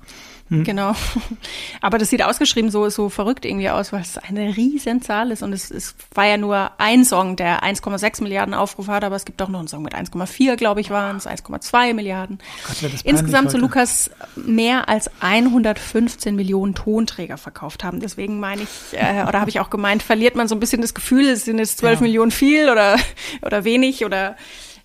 [0.59, 0.65] Hm.
[0.65, 0.95] Genau.
[1.81, 5.43] Aber das sieht ausgeschrieben so, so verrückt irgendwie aus, weil es eine riesen Zahl ist.
[5.43, 9.25] Und es, es war ja nur ein Song, der 1,6 Milliarden Aufrufe hat, aber es
[9.25, 12.39] gibt auch noch einen Song mit 1,4, glaube ich, waren es, 1,2 Milliarden.
[12.41, 18.01] Oh Gott, Insgesamt so Lukas mehr als 115 Millionen Tonträger verkauft haben.
[18.01, 20.95] Deswegen meine ich, äh, oder habe ich auch gemeint, verliert man so ein bisschen das
[20.95, 22.07] Gefühl, es sind jetzt 12 ja.
[22.07, 22.97] Millionen viel oder,
[23.43, 24.37] oder wenig oder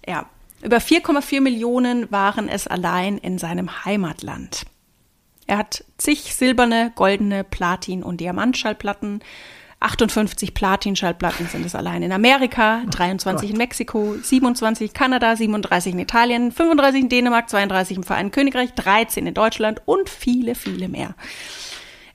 [0.08, 0.26] ja.
[0.62, 4.66] Über 4,4 Millionen waren es allein in seinem Heimatland.
[5.50, 9.24] Er hat zig silberne, goldene, Platin- und Diamantschallplatten.
[9.80, 16.00] 58 Platin-Schallplatten sind es allein in Amerika, 23 in Mexiko, 27 in Kanada, 37 in
[16.00, 21.16] Italien, 35 in Dänemark, 32 im Vereinigten Königreich, 13 in Deutschland und viele, viele mehr.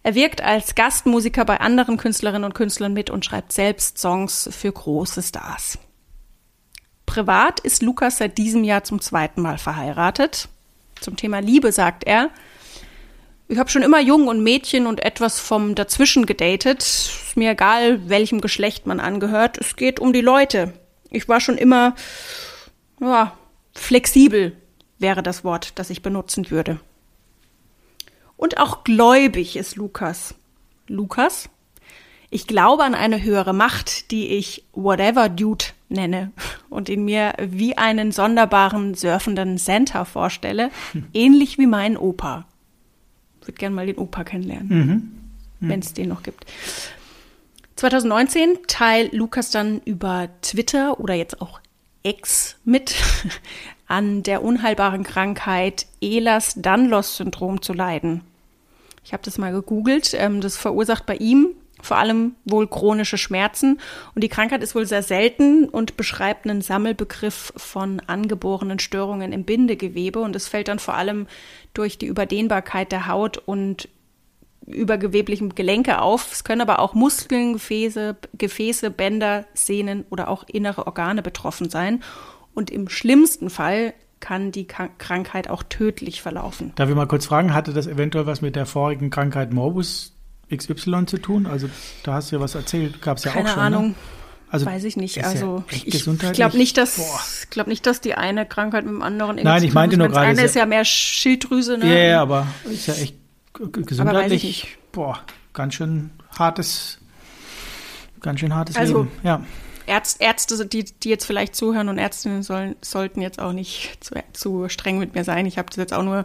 [0.04, 4.70] Er wirkt als Gastmusiker bei anderen Künstlerinnen und Künstlern mit und schreibt selbst Songs für
[4.70, 5.76] große Stars.
[7.04, 10.48] Privat ist Lukas seit diesem Jahr zum zweiten Mal verheiratet.
[11.00, 12.30] Zum Thema Liebe sagt er,
[13.54, 16.82] ich habe schon immer Jungen und Mädchen und etwas vom Dazwischen gedatet.
[16.82, 19.58] Ist mir egal, welchem Geschlecht man angehört.
[19.58, 20.72] Es geht um die Leute.
[21.10, 21.94] Ich war schon immer,
[23.00, 23.38] ja,
[23.72, 24.56] flexibel
[24.98, 26.80] wäre das Wort, das ich benutzen würde.
[28.36, 30.34] Und auch gläubig ist Lukas.
[30.88, 31.48] Lukas?
[32.30, 36.32] Ich glaube an eine höhere Macht, die ich Whatever Dude nenne
[36.70, 40.72] und ihn mir wie einen sonderbaren surfenden Santa vorstelle,
[41.12, 42.46] ähnlich wie mein Opa
[43.46, 44.84] würde gerne mal den Opa kennenlernen, mhm.
[45.60, 45.68] mhm.
[45.68, 46.46] wenn es den noch gibt.
[47.76, 51.60] 2019 teilt Lukas dann über Twitter oder jetzt auch
[52.02, 52.94] X mit,
[53.86, 58.22] an der unheilbaren Krankheit Ehlers-Danlos-Syndrom zu leiden.
[59.04, 60.14] Ich habe das mal gegoogelt.
[60.14, 61.48] Ähm, das verursacht bei ihm
[61.84, 63.80] vor allem wohl chronische Schmerzen.
[64.14, 69.44] Und die Krankheit ist wohl sehr selten und beschreibt einen Sammelbegriff von angeborenen Störungen im
[69.44, 70.20] Bindegewebe.
[70.20, 71.26] Und es fällt dann vor allem
[71.74, 73.88] durch die Überdehnbarkeit der Haut und
[74.66, 76.32] übergeweblichen Gelenke auf.
[76.32, 82.02] Es können aber auch Muskeln, Gefäße, Gefäße, Bänder, Sehnen oder auch innere Organe betroffen sein.
[82.54, 86.72] Und im schlimmsten Fall kann die Krankheit auch tödlich verlaufen.
[86.76, 90.13] Darf ich mal kurz fragen, hatte das eventuell was mit der vorigen Krankheit Morbus
[90.54, 91.46] XY zu tun?
[91.46, 91.68] Also
[92.02, 93.62] da hast du ja was erzählt, gab es ja Keine auch schon.
[93.62, 93.88] Keine Ahnung.
[93.88, 93.94] Ne?
[94.50, 95.24] Also weiß ich nicht.
[95.24, 99.02] Also ja ich, ich glaube nicht, dass glaube nicht, dass die eine Krankheit mit dem
[99.02, 99.40] anderen.
[99.42, 100.26] Nein, ich meinte nur gerade.
[100.26, 101.76] Eine ist ja mehr Schilddrüse.
[101.76, 101.88] Ne?
[101.88, 103.16] Ja, yeah, aber ist ja echt
[103.52, 104.76] gesundheitlich.
[104.92, 105.18] Boah,
[105.54, 106.98] ganz schön hartes,
[108.20, 109.10] ganz schön hartes also, Leben.
[109.24, 109.42] Ja.
[109.86, 114.14] Ärzte, Ärzte die, die jetzt vielleicht zuhören und Ärztinnen sollen, sollten jetzt auch nicht zu,
[114.32, 115.46] zu streng mit mir sein.
[115.46, 116.24] Ich habe das jetzt auch nur,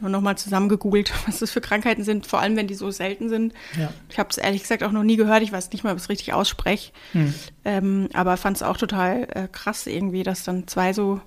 [0.00, 3.54] nur nochmal zusammengegoogelt, was das für Krankheiten sind, vor allem wenn die so selten sind.
[3.78, 3.92] Ja.
[4.08, 5.42] Ich habe es ehrlich gesagt auch noch nie gehört.
[5.42, 6.92] Ich weiß nicht mal, ob ich es richtig ausspreche.
[7.12, 7.34] Hm.
[7.64, 11.20] Ähm, aber fand es auch total äh, krass irgendwie, dass dann zwei so,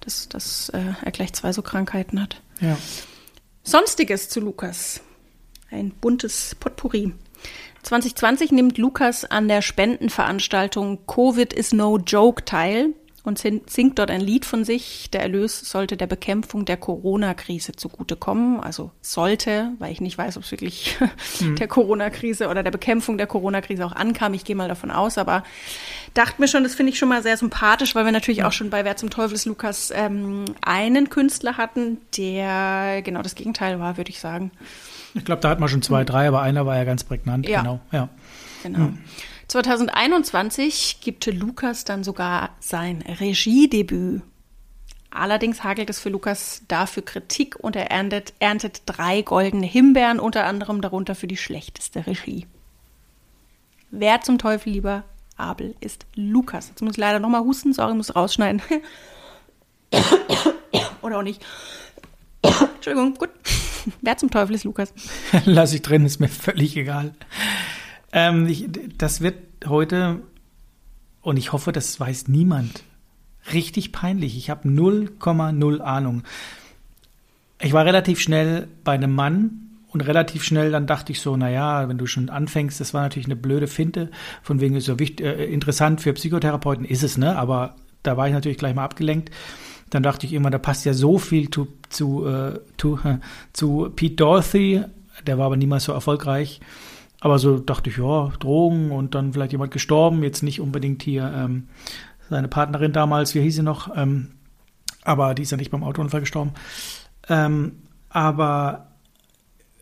[0.00, 2.40] dass, dass äh, er gleich zwei so Krankheiten hat.
[2.60, 2.76] Ja.
[3.62, 5.00] Sonstiges zu Lukas.
[5.70, 7.12] Ein buntes Potpourri.
[7.82, 14.20] 2020 nimmt Lukas an der Spendenveranstaltung Covid is no joke teil und singt dort ein
[14.20, 15.10] Lied von sich.
[15.10, 18.60] Der Erlös sollte der Bekämpfung der Corona-Krise zugutekommen.
[18.60, 20.96] Also sollte, weil ich nicht weiß, ob es wirklich
[21.40, 21.56] mhm.
[21.56, 24.32] der Corona-Krise oder der Bekämpfung der Corona-Krise auch ankam.
[24.34, 25.44] Ich gehe mal davon aus, aber
[26.14, 28.70] dachte mir schon, das finde ich schon mal sehr sympathisch, weil wir natürlich auch schon
[28.70, 33.96] bei Wer zum Teufel ist Lukas ähm, einen Künstler hatten, der genau das Gegenteil war,
[33.98, 34.50] würde ich sagen.
[35.14, 37.48] Ich glaube, da hat man schon zwei, drei, aber einer war ja ganz prägnant.
[37.48, 37.60] Ja.
[37.62, 37.80] Genau.
[37.92, 38.08] Ja.
[38.62, 38.78] genau.
[38.78, 38.98] Hm.
[39.48, 44.22] 2021 gibt Lukas dann sogar sein Regiedebüt.
[45.10, 50.46] Allerdings hagelt es für Lukas dafür Kritik und er erntet, erntet drei goldene Himbeeren, unter
[50.46, 52.46] anderem darunter für die schlechteste Regie.
[53.90, 55.02] Wer zum Teufel lieber
[55.36, 56.68] Abel ist Lukas.
[56.68, 58.62] Jetzt muss ich leider nochmal husten, sorry, muss rausschneiden.
[61.02, 61.44] Oder auch nicht.
[62.76, 63.30] Entschuldigung, gut.
[64.00, 64.92] Wer zum Teufel ist Lukas?
[65.44, 67.12] Lass ich drin, ist mir völlig egal.
[68.12, 68.66] Ähm, ich,
[68.98, 70.20] das wird heute,
[71.22, 72.84] und ich hoffe, das weiß niemand,
[73.52, 74.36] richtig peinlich.
[74.36, 76.22] Ich habe 0,0 Ahnung.
[77.60, 81.88] Ich war relativ schnell bei einem Mann und relativ schnell dann dachte ich so, naja,
[81.88, 84.10] wenn du schon anfängst, das war natürlich eine blöde Finte,
[84.42, 87.36] von wegen so wichtig, äh, interessant für Psychotherapeuten ist es, ne?
[87.36, 89.30] Aber da war ich natürlich gleich mal abgelenkt.
[89.90, 93.18] Dann dachte ich immer, da passt ja so viel zu, zu, äh, zu, äh,
[93.52, 94.84] zu Pete Dorothy,
[95.26, 96.60] der war aber niemals so erfolgreich.
[97.20, 101.30] Aber so dachte ich, ja, Drogen und dann vielleicht jemand gestorben, jetzt nicht unbedingt hier
[101.34, 101.68] ähm,
[102.30, 104.32] seine Partnerin damals, wie hieß sie noch, ähm,
[105.02, 106.52] aber die ist ja nicht beim Autounfall gestorben.
[107.28, 107.72] Ähm,
[108.08, 108.88] aber,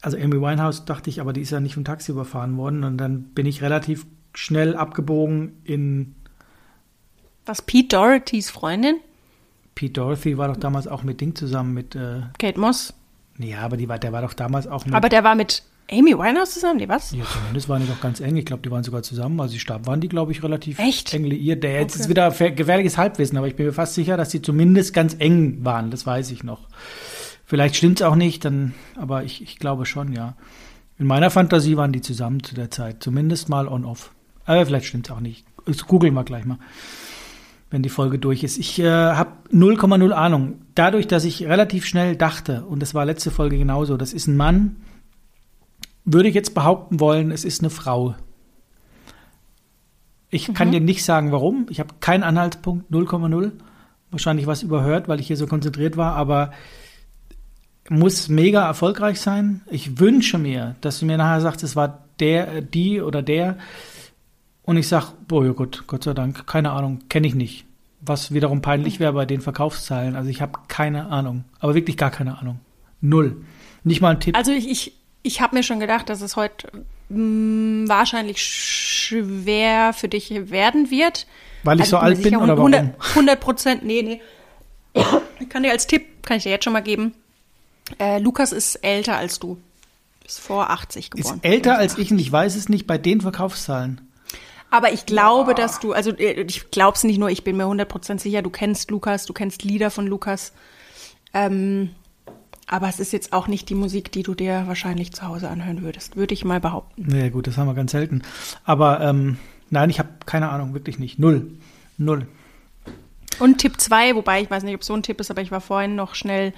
[0.01, 2.99] also Amy Winehouse dachte ich, aber die ist ja nicht vom Taxi überfahren worden und
[2.99, 6.15] dann bin ich relativ schnell abgebogen in.
[7.47, 8.97] Was, Pete Dohertys Freundin?
[9.79, 11.95] Pete Dorothy war doch damals auch mit Ding zusammen mit.
[11.95, 12.95] Äh, Kate Moss.
[13.39, 14.93] Ja, aber die war, der war doch damals auch mit.
[14.93, 17.13] Aber der war mit Amy Winehouse zusammen, die was?
[17.13, 18.37] Ja, zumindest waren die doch ganz eng.
[18.37, 19.39] Ich glaube, die waren sogar zusammen.
[19.41, 21.15] Also sie starb, waren die, glaube ich, relativ Echt?
[21.15, 21.63] eng liiert.
[21.63, 22.03] Der jetzt okay.
[22.03, 25.65] ist wieder gefährliches Halbwissen, aber ich bin mir fast sicher, dass sie zumindest ganz eng
[25.65, 25.93] waren.
[25.93, 26.67] Das weiß ich noch.
[27.45, 30.35] Vielleicht stimmt es auch nicht, dann, aber ich, ich glaube schon, ja.
[30.99, 33.01] In meiner Fantasie waren die zusammen zu der Zeit.
[33.01, 34.11] Zumindest mal on-off.
[34.45, 35.47] Aber vielleicht stimmt es auch nicht.
[35.67, 36.59] Das googeln wir gleich mal
[37.71, 38.59] wenn die Folge durch ist.
[38.59, 40.63] Ich äh, habe 0,0 Ahnung.
[40.75, 44.37] Dadurch, dass ich relativ schnell dachte, und das war letzte Folge genauso, das ist ein
[44.37, 44.77] Mann,
[46.05, 48.15] würde ich jetzt behaupten wollen, es ist eine Frau.
[50.31, 50.55] Ich mhm.
[50.55, 51.67] kann dir nicht sagen, warum.
[51.69, 53.53] Ich habe keinen Anhaltspunkt, 0,0.
[54.11, 56.53] Wahrscheinlich was überhört, weil ich hier so konzentriert war, aber
[57.91, 59.63] muss mega erfolgreich sein.
[59.71, 63.59] Ich wünsche mir, dass du mir nachher sagst, es war der, die oder der.
[64.69, 67.65] Und ich sage, boah, ja gut, Gott sei Dank, keine Ahnung, kenne ich nicht.
[68.03, 70.15] Was wiederum peinlich wäre bei den Verkaufszahlen.
[70.15, 72.61] Also ich habe keine Ahnung, aber wirklich gar keine Ahnung.
[73.01, 73.47] Null.
[73.83, 74.37] Nicht mal ein Tipp.
[74.37, 76.69] Also ich, ich, ich habe mir schon gedacht, dass es heute
[77.09, 81.27] mh, mm, wahrscheinlich schwer für dich werden wird.
[81.63, 82.95] Weil ich also so alt bin oder 100, warum?
[83.13, 84.21] 100 Prozent, nee, nee.
[85.41, 87.15] Ich kann dir als Tipp, kann ich dir jetzt schon mal geben,
[87.99, 89.57] äh, Lukas ist älter als du.
[90.27, 91.37] Ist vor 80 geboren.
[91.37, 94.03] Ist älter als ich und ich weiß es nicht bei den Verkaufszahlen.
[94.71, 95.63] Aber ich glaube, Boah.
[95.63, 98.51] dass du, also äh, ich glaube es nicht nur, ich bin mir 100% sicher, du
[98.51, 100.53] kennst Lukas, du kennst Lieder von Lukas.
[101.33, 101.91] Ähm,
[102.67, 105.83] aber es ist jetzt auch nicht die Musik, die du dir wahrscheinlich zu Hause anhören
[105.83, 107.07] würdest, würde ich mal behaupten.
[107.07, 108.23] Nee, gut, das haben wir ganz selten.
[108.65, 109.39] Aber ähm,
[109.71, 111.19] nein, ich habe keine Ahnung, wirklich nicht.
[111.19, 111.51] Null.
[111.97, 112.27] Null.
[113.39, 115.61] Und Tipp 2, wobei ich weiß nicht, ob so ein Tipp ist, aber ich war
[115.61, 116.53] vorhin noch schnell,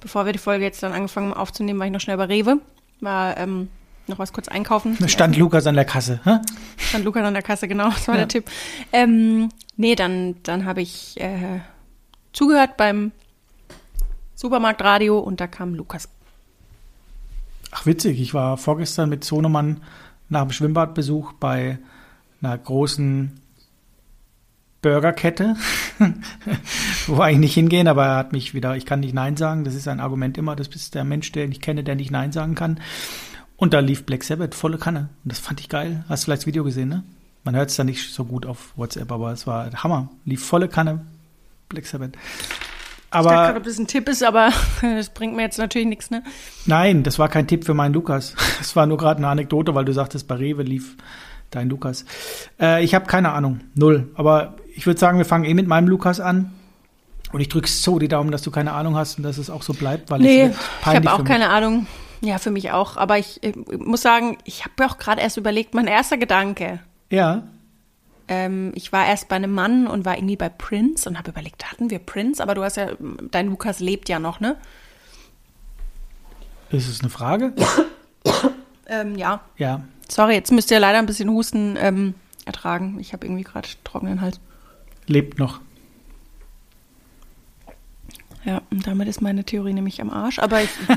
[0.00, 2.60] bevor wir die Folge jetzt dann angefangen haben aufzunehmen, war ich noch schnell bei Rewe.
[3.00, 3.68] War ähm,
[4.08, 4.96] noch was kurz einkaufen.
[5.00, 6.20] Da stand Lukas an der Kasse.
[6.24, 6.38] Hä?
[6.76, 8.20] Stand Lukas an der Kasse, genau, das war Ja.
[8.22, 8.44] der Tipp.
[8.92, 11.60] Ähm, nee, dann, dann habe ich äh,
[12.32, 13.12] zugehört beim
[14.34, 16.08] Supermarktradio und da kam Lukas.
[17.72, 18.20] Ach, witzig.
[18.20, 19.82] Ich war vorgestern mit Sohnemann
[20.28, 21.78] nach dem Schwimmbadbesuch bei
[22.42, 23.40] einer großen
[24.82, 25.56] Burgerkette,
[27.06, 29.64] wo wir eigentlich nicht hingehen, aber er hat mich wieder, ich kann nicht Nein sagen,
[29.64, 32.30] das ist ein Argument immer, das ist der Mensch, den ich kenne, der nicht Nein
[32.30, 32.78] sagen kann.
[33.56, 35.08] Und da lief Black Sabbath, volle Kanne.
[35.24, 36.04] Und das fand ich geil.
[36.08, 37.04] Hast du vielleicht das Video gesehen, ne?
[37.44, 40.08] Man hört es da nicht so gut auf WhatsApp, aber es war Hammer.
[40.24, 41.00] Lief volle Kanne,
[41.68, 42.10] Black Sabbath.
[42.16, 42.20] ich
[43.12, 44.50] dachte gerade, Aber ob das ein Tipp ist, aber
[44.82, 46.22] das bringt mir jetzt natürlich nichts, ne?
[46.66, 48.34] nein, das war kein Tipp für meinen Lukas.
[48.58, 50.96] Das war nur gerade eine Anekdote, weil du sagtest, bei Rewe lief
[51.50, 52.04] dein Lukas.
[52.60, 54.08] Äh, ich habe keine Ahnung, null.
[54.16, 56.52] Aber ich würde sagen, wir fangen eh mit meinem Lukas an.
[57.32, 59.62] Und ich drücke so die Daumen, dass du keine Ahnung hast und dass es auch
[59.62, 61.86] so bleibt, weil Nee, ich peinlich habe auch keine Ahnung.
[62.20, 62.96] Ja, für mich auch.
[62.96, 66.80] Aber ich, äh, muss sagen, ich habe mir auch gerade erst überlegt, mein erster Gedanke.
[67.10, 67.44] Ja,
[68.28, 71.70] Ähm, ich war erst bei einem Mann und war irgendwie bei Prince und habe überlegt,
[71.70, 72.42] hatten wir Prince?
[72.42, 72.88] Aber du hast ja,
[73.30, 74.56] dein Lukas lebt ja noch, ne?
[76.70, 77.52] ist es eine Frage?
[78.88, 79.40] Ähm, ja.
[79.56, 79.82] Ja.
[80.08, 82.98] Sorry, jetzt müsst ihr leider ein bisschen Husten ähm, ertragen.
[83.00, 84.40] Ich habe irgendwie gerade trockenen Hals.
[85.06, 85.60] Lebt noch.
[88.46, 90.38] Ja, und damit ist meine Theorie nämlich am Arsch.
[90.38, 90.96] Aber ich, gut,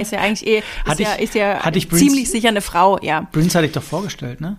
[0.00, 2.60] ist ja eigentlich eh, ist ja, ich- ist ja hatte ich Prince- ziemlich sicher eine
[2.60, 3.22] Frau, ja.
[3.32, 4.58] Prince hatte ich doch vorgestellt, ne?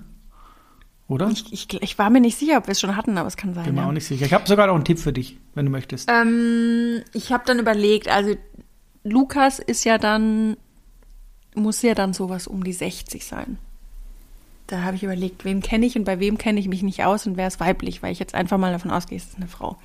[1.08, 1.30] Oder?
[1.30, 3.54] Ich, ich, ich war mir nicht sicher, ob wir es schon hatten, aber es kann
[3.54, 3.65] sein.
[3.65, 3.88] Bin mir ja.
[3.88, 4.25] auch nicht sicher.
[4.25, 6.10] Ich habe sogar noch einen Tipp für dich, wenn du möchtest.
[6.10, 8.36] Ähm, ich habe dann überlegt, also
[9.04, 10.56] Lukas ist ja dann,
[11.54, 13.58] muss ja dann sowas um die 60 sein.
[14.67, 17.27] Da habe ich überlegt, wen kenne ich und bei wem kenne ich mich nicht aus
[17.27, 19.77] und wer ist weiblich, weil ich jetzt einfach mal davon ausgehe, es ist eine Frau.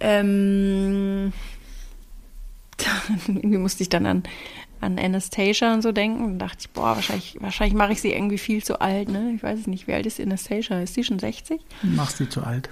[0.00, 1.32] Ähm,
[3.26, 4.22] irgendwie musste ich dann an,
[4.80, 8.38] an Anastasia und so denken und dachte ich, boah, wahrscheinlich, wahrscheinlich mache ich sie irgendwie
[8.38, 9.32] viel zu alt, ne?
[9.34, 10.80] Ich weiß es nicht, wie alt ist Anastasia?
[10.80, 11.60] Ist sie schon 60?
[11.82, 12.68] Machst du zu alt.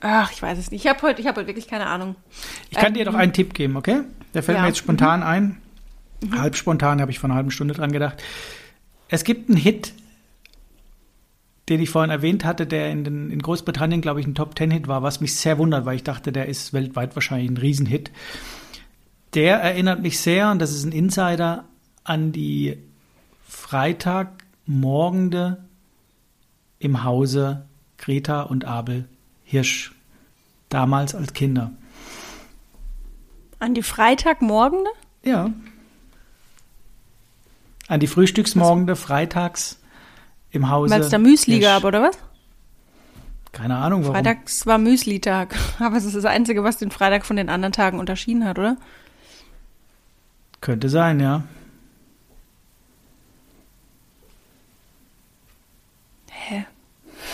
[0.00, 0.84] Ach, ich weiß es nicht.
[0.84, 2.16] Ich habe heute, ich habe heute wirklich keine Ahnung.
[2.70, 4.00] Ich kann Ähm, dir doch einen Tipp geben, okay?
[4.34, 4.62] Der fällt ja.
[4.62, 4.64] Mhm.
[4.64, 5.58] mir jetzt spontan ein.
[6.32, 8.22] Halb spontan habe ich vor einer halben Stunde dran gedacht.
[9.08, 9.92] Es gibt einen Hit,
[11.70, 15.04] den ich vorhin erwähnt hatte, der in, den, in Großbritannien, glaube ich, ein Top-10-Hit war,
[15.04, 18.10] was mich sehr wundert, weil ich dachte, der ist weltweit wahrscheinlich ein Riesenhit.
[19.34, 21.66] Der erinnert mich sehr, und das ist ein Insider,
[22.02, 22.76] an die
[23.46, 25.64] Freitagmorgende
[26.80, 27.66] im Hause
[27.98, 29.08] Greta und Abel
[29.44, 29.92] Hirsch,
[30.70, 31.70] damals als Kinder.
[33.60, 34.86] An die Freitagmorgen?
[35.22, 35.52] Ja.
[37.86, 39.79] An die Frühstücksmorgende freitags
[40.50, 40.94] im Hause.
[40.94, 41.64] Weil es da Müsli Hirsch.
[41.64, 42.18] gab, oder was?
[43.52, 44.14] Keine Ahnung, warum.
[44.14, 45.56] Freitags war Müsli-Tag.
[45.78, 48.76] Aber es ist das Einzige, was den Freitag von den anderen Tagen unterschieden hat, oder?
[50.60, 51.44] Könnte sein, ja.
[56.30, 56.66] Hä?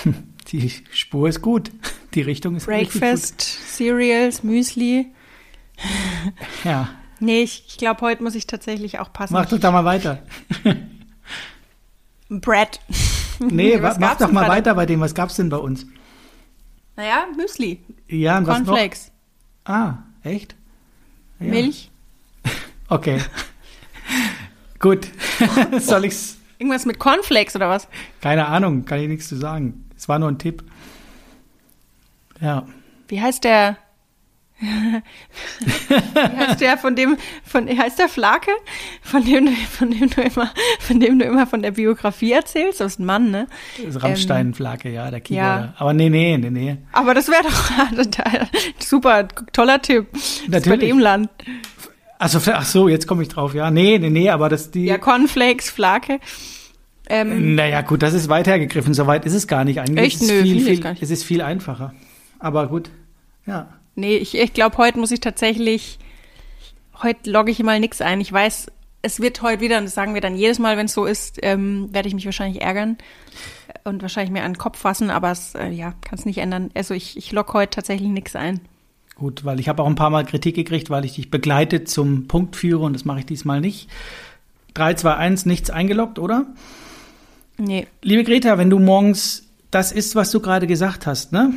[0.48, 1.70] Die Spur ist gut.
[2.14, 5.05] Die Richtung ist richtig Breakfast, Cereals, Müsli.
[5.05, 5.85] gut.
[6.64, 6.88] Ja.
[7.18, 9.35] Nee, ich, ich glaube, heute muss ich tatsächlich auch passen.
[9.35, 10.22] Mach doch da mal weiter.
[12.29, 12.81] Bread.
[13.39, 15.01] Nee, Was wa- mach doch mal weiter bei dem.
[15.01, 15.87] Was gab's denn bei uns?
[16.97, 17.81] Naja, Müsli.
[18.09, 18.67] Ja, und was noch?
[18.67, 19.12] Cornflakes.
[19.65, 20.55] Ah, echt?
[21.41, 21.47] Ja.
[21.47, 21.91] Milch.
[22.89, 23.21] Okay.
[24.79, 25.09] gut.
[25.81, 26.37] Soll ich's?
[26.59, 27.89] Irgendwas mit Cornflakes oder was?
[28.21, 29.85] Keine Ahnung, kann ich nichts zu sagen.
[29.97, 30.62] Es war nur ein Tipp.
[32.41, 32.65] Ja.
[33.09, 33.77] Wie heißt der?
[36.14, 38.51] Heißt der von dem, von, heißt der Flake?
[39.03, 42.81] Von dem, du- von dem du immer, von dem du immer von der Biografie erzählst?
[42.81, 43.47] Das ist ein Mann, ne?
[43.85, 45.64] Das Rammstein-Flake, ja, der Keyboarder.
[45.66, 45.75] ja.
[45.79, 46.77] Aber nee, nee, nee, nee.
[46.92, 50.07] Aber das wäre doch super, toller Tipp.
[50.12, 50.88] Das ist Bei Natürlich.
[50.90, 51.31] dem Land.
[52.19, 53.55] Also, ach so, jetzt komme ich drauf.
[53.55, 54.87] Ja, nee, nee, nee, aber das die.
[54.87, 56.19] Ja, Cornflakes, Flake.
[57.09, 58.95] Ähm, naja, gut, das ist weit hergegriffen.
[58.95, 59.99] Soweit ist es gar nicht eigentlich.
[60.07, 60.16] Echt?
[60.16, 61.03] Es ist Nö, viel, viel, gar nicht.
[61.03, 61.95] Es ist viel einfacher.
[62.38, 62.90] Aber gut,
[63.47, 63.69] ja.
[63.97, 65.99] Nee, ich, ich glaube, heute muss ich tatsächlich,
[67.03, 68.21] heute logge ich mal nichts ein.
[68.21, 68.69] Ich weiß,
[69.03, 71.39] es wird heute wieder, und das sagen wir dann jedes Mal, wenn es so ist,
[71.43, 72.99] ähm, werde ich mich wahrscheinlich ärgern
[73.85, 76.71] und wahrscheinlich mir an den Kopf fassen, aber es, äh, ja, kann es nicht ändern.
[76.75, 78.61] Also ich, ich logge heute tatsächlich nichts ein.
[79.15, 82.29] Gut, weil ich habe auch ein paar Mal Kritik gekriegt, weil ich dich begleite zum
[82.29, 83.88] Punkt führe und das mache ich diesmal nicht.
[84.75, 86.47] 3, 2, 1, nichts eingeloggt, oder?
[87.57, 91.55] Nee, Liebe Greta, wenn du morgens das isst, was du gerade gesagt hast, ne?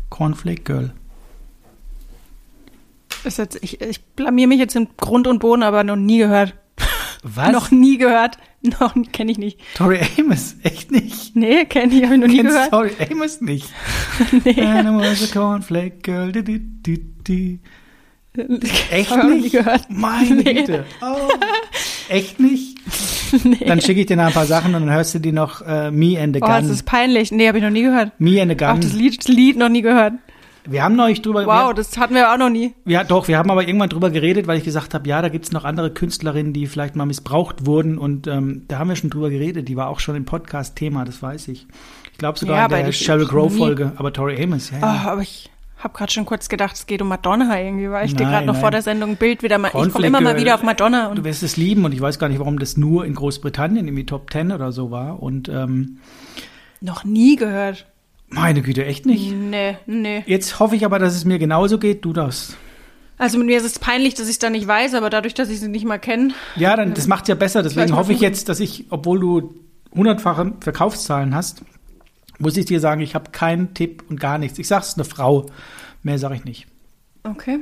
[0.09, 0.93] Cornflake Girl.
[3.23, 6.55] Jetzt, ich, ich blamier mich jetzt in Grund und Boden, aber noch nie gehört.
[7.23, 7.51] Was?
[7.51, 8.37] Noch nie gehört.
[8.61, 9.59] Noch kenne ich nicht.
[9.75, 11.35] Tori Amos, echt nicht.
[11.35, 12.71] Nee, kenne ich, habe ich noch nie Kennst gehört.
[12.71, 13.69] Tori Amos nicht.
[14.45, 14.55] nee.
[14.55, 16.31] Was a cornflake girl.
[16.31, 17.59] Di, di, di, di.
[18.91, 19.51] Echt nicht?
[19.51, 19.89] gehört.
[19.89, 20.53] Meine Nee.
[20.53, 20.85] Güte.
[21.01, 21.29] Oh.
[22.09, 22.77] Echt nicht?
[23.43, 23.65] Nee.
[23.67, 25.91] Dann schicke ich dir noch ein paar Sachen und dann hörst du die noch äh,
[25.91, 26.71] Me and the Oh, das Gun.
[26.71, 27.29] ist peinlich.
[27.33, 28.13] Nee, habe ich noch nie gehört.
[28.19, 28.99] Me and the Auch das Gun.
[28.99, 30.13] Lied, das Lied noch nie gehört.
[30.65, 32.73] Wir haben neulich drüber Wow, das hatten wir auch noch nie.
[32.85, 35.27] wir, ja, doch, wir haben aber irgendwann drüber geredet, weil ich gesagt habe, ja, da
[35.27, 39.09] gibt's noch andere Künstlerinnen, die vielleicht mal missbraucht wurden und ähm, da haben wir schon
[39.09, 39.67] drüber geredet.
[39.67, 41.67] Die war auch schon im Podcast Thema, das weiß ich.
[42.13, 43.57] Ich glaube sogar Ja, in der Sheryl noch Crow nie.
[43.57, 44.77] Folge, aber Tori Amos, ja.
[44.81, 45.11] Oh, ja.
[45.11, 45.49] aber ich
[45.79, 48.45] habe gerade schon kurz gedacht, es geht um Madonna irgendwie, weil ich dir Nein, gerade
[48.47, 48.61] noch nein.
[48.61, 49.67] vor der Sendung ein Bild wieder mal.
[49.67, 52.17] Ich komme immer mal wieder auf Madonna Du und wirst es lieben und ich weiß
[52.19, 55.99] gar nicht, warum das nur in Großbritannien irgendwie Top 10 oder so war und ähm,
[56.81, 57.85] noch nie gehört.
[58.29, 59.31] meine Güte, echt nicht.
[59.31, 60.23] Nee, nee.
[60.25, 62.03] Jetzt hoffe ich aber, dass es mir genauso geht.
[62.05, 62.57] Du darfst.
[63.19, 65.49] Also mit mir ist es peinlich, dass ich es da nicht weiß, aber dadurch, dass
[65.49, 66.33] ich sie nicht mal kenne.
[66.55, 67.63] Ja, dann, das macht ja besser.
[67.63, 69.55] Deswegen hoffe ich jetzt, dass ich, obwohl du
[69.95, 71.63] hundertfache Verkaufszahlen hast,
[72.39, 74.59] muss ich dir sagen, ich habe keinen Tipp und gar nichts.
[74.59, 75.47] Ich sag's eine Frau.
[76.03, 76.67] Mehr sage ich nicht.
[77.23, 77.59] Okay.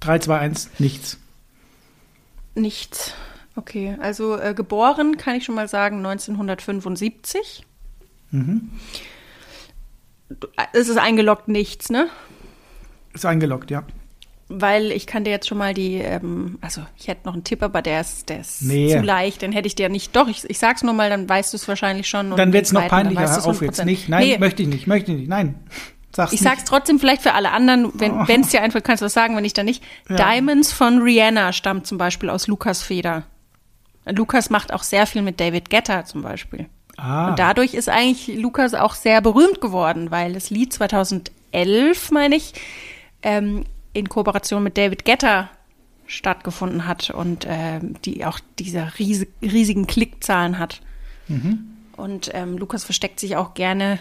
[0.00, 1.18] 3, 2, 1, nichts.
[2.54, 3.14] Nichts.
[3.56, 7.64] Okay, also äh, geboren kann ich schon mal sagen 1975.
[8.30, 8.70] Mhm.
[10.72, 12.08] Es ist eingeloggt nichts, ne?
[13.14, 13.84] Ist eingeloggt, ja.
[14.48, 17.62] Weil ich kann dir jetzt schon mal die, ähm, also ich hätte noch einen Tipp,
[17.64, 18.92] aber der ist, der ist Nee.
[18.92, 20.14] zu leicht, den hätte ich dir nicht.
[20.14, 22.30] Doch, ich, ich sag's nur mal, dann weißt du es wahrscheinlich schon.
[22.30, 23.22] und Dann wird's noch dann peinlicher.
[23.22, 23.84] weißt auf jetzt 100%.
[23.84, 24.08] nicht.
[24.08, 24.86] Nein, nee, möchte ich nicht.
[24.86, 25.28] Möchte ich nicht.
[25.28, 25.56] Nein.
[26.14, 26.48] Sag's ich nicht.
[26.48, 29.42] sag's trotzdem vielleicht für alle anderen, wenn es dir einfällt, kannst du das sagen, wenn
[29.42, 29.82] nicht, dann nicht.
[30.08, 30.14] Ja.
[30.16, 33.24] Diamonds von Rihanna stammt zum Beispiel aus Lukas Feder.
[34.08, 36.66] Lukas macht auch sehr viel mit David Guetta zum Beispiel.
[36.96, 42.36] Ah, Und dadurch ist eigentlich Lukas auch sehr berühmt geworden, weil das Lied 2011, meine
[42.36, 42.52] ich,
[43.22, 43.64] ähm,
[43.96, 45.50] in Kooperation mit David Guetta
[46.06, 50.80] stattgefunden hat und ähm, die auch diese riesig, riesigen Klickzahlen hat.
[51.96, 53.98] Und ähm, Lukas versteckt sich auch gerne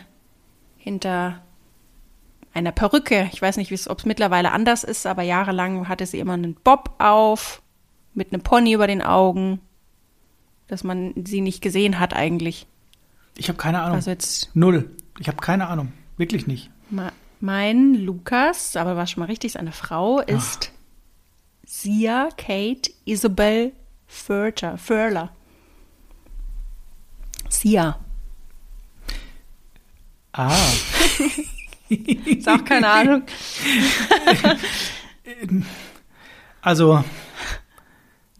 [0.77, 1.41] hinter
[2.53, 3.27] einer Perücke.
[3.33, 6.91] Ich weiß nicht, ob es mittlerweile anders ist, aber jahrelang hatte sie immer einen Bob
[6.99, 7.63] auf
[8.13, 9.59] mit einem Pony über den Augen,
[10.67, 12.67] dass man sie nicht gesehen hat eigentlich.
[13.37, 13.95] ich habe keine Ahnung.
[13.95, 14.91] Also jetzt Null.
[15.19, 15.91] Ich habe keine Ahnung.
[16.17, 16.69] Wirklich nicht.
[16.91, 20.71] ma- mein Lukas, aber war schon mal richtig, ist eine Frau, ist
[21.65, 23.73] Sia Kate Isabel
[24.07, 25.31] Furter, Furler.
[27.49, 27.99] Sia.
[30.33, 30.57] Ah.
[31.89, 33.23] Ist auch keine Ahnung.
[36.61, 37.03] Also,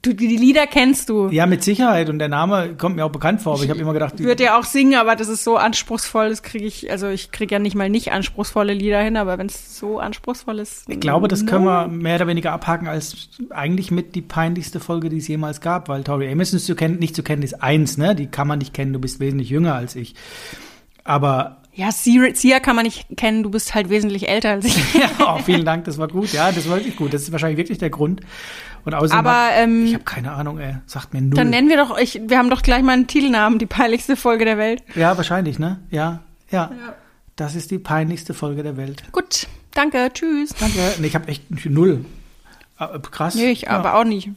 [0.05, 1.29] Du, die Lieder kennst du.
[1.29, 2.09] ja, mit Sicherheit.
[2.09, 4.43] Und der Name kommt mir auch bekannt vor, aber ich habe immer gedacht, Ich würde
[4.43, 7.59] ja auch singen, aber das ist so anspruchsvoll, das kriege ich, also ich kriege ja
[7.59, 10.87] nicht mal nicht anspruchsvolle Lieder hin, aber wenn es so anspruchsvoll ist.
[10.87, 11.71] ich glaube, das können no.
[11.71, 15.89] wir mehr oder weniger abhaken als eigentlich mit die peinlichste Folge, die es jemals gab,
[15.89, 18.15] weil Tori Amos zu kennen, nicht zu kennen ist eins, ne?
[18.15, 20.15] Die kann man nicht kennen, du bist wesentlich jünger als ich.
[21.03, 24.93] Aber Ja, Sia, kann man nicht kennen, du bist halt wesentlich älter als ich.
[24.93, 26.31] ja, oh, vielen Dank, das war gut.
[26.31, 27.13] Ja, das war wirklich gut.
[27.13, 28.21] Das ist wahrscheinlich wirklich der Grund.
[28.85, 30.77] Und außerdem Aber, hab, ähm, ich habe keine Ahnung, ey.
[30.85, 31.35] Sagt mir null.
[31.35, 34.45] Dann nennen wir doch, ich, wir haben doch gleich mal einen Titelnamen, die peinlichste Folge
[34.45, 34.83] der Welt.
[34.95, 35.79] ja, wahrscheinlich, ne?
[35.91, 36.71] Ja, ja.
[37.35, 39.03] Das ist die peinlichste Folge der Welt.
[39.11, 40.51] Gut, danke, tschüss.
[40.57, 40.79] Danke.
[40.99, 42.05] Nee, ich habe echt null.
[42.77, 43.35] Ah, Krass.
[43.35, 43.71] Nee, ich ja.
[43.71, 44.29] aber auch nicht.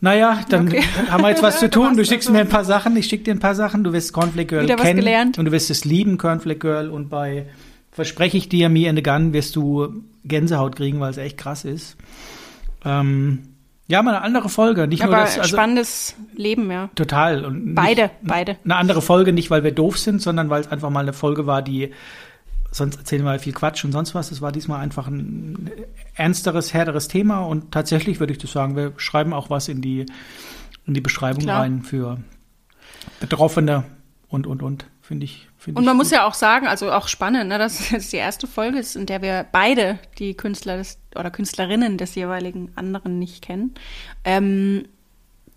[0.00, 0.82] Naja, dann Okay.
[1.10, 1.96] haben wir jetzt was zu tun.
[1.96, 3.82] Du schickst mir ein paar Sachen, ich schicke dir ein paar Sachen.
[3.84, 6.88] Du wirst Cornflake Girl Wieder kennen und du wirst es lieben, Cornflake Girl.
[6.90, 7.46] Und bei
[7.90, 11.64] Verspreche ich dir, Me and the Gun, wirst du Gänsehaut kriegen, weil es echt krass
[11.64, 11.96] ist.
[12.84, 13.40] Ähm,
[13.88, 14.86] ja, mal eine andere Folge.
[14.86, 16.90] Nicht nur Aber das, also spannendes Leben, ja.
[16.94, 17.44] total.
[17.44, 18.56] Und nicht- Beide, beide.
[18.64, 21.46] Eine andere Folge, nicht weil wir doof sind, sondern weil es einfach mal eine Folge
[21.46, 21.90] war, die
[22.70, 24.30] sonst erzählen wir viel Quatsch und sonst was.
[24.30, 25.70] Es war diesmal einfach ein
[26.14, 30.06] ernsteres, härteres Thema und tatsächlich würde ich das sagen, wir schreiben auch was in die,
[30.86, 31.62] in die Beschreibung Klar.
[31.62, 32.18] rein für
[33.20, 33.84] Betroffene
[34.28, 34.86] und, und, und.
[35.00, 35.48] Finde ich.
[35.56, 38.18] Find Und man muss ja auch sagen, also auch spannend, ne, dass es jetzt die
[38.18, 43.18] erste Folge ist, in der wir beide die Künstler des, oder Künstlerinnen des jeweiligen anderen
[43.18, 43.72] nicht kennen.
[44.24, 44.84] Ähm,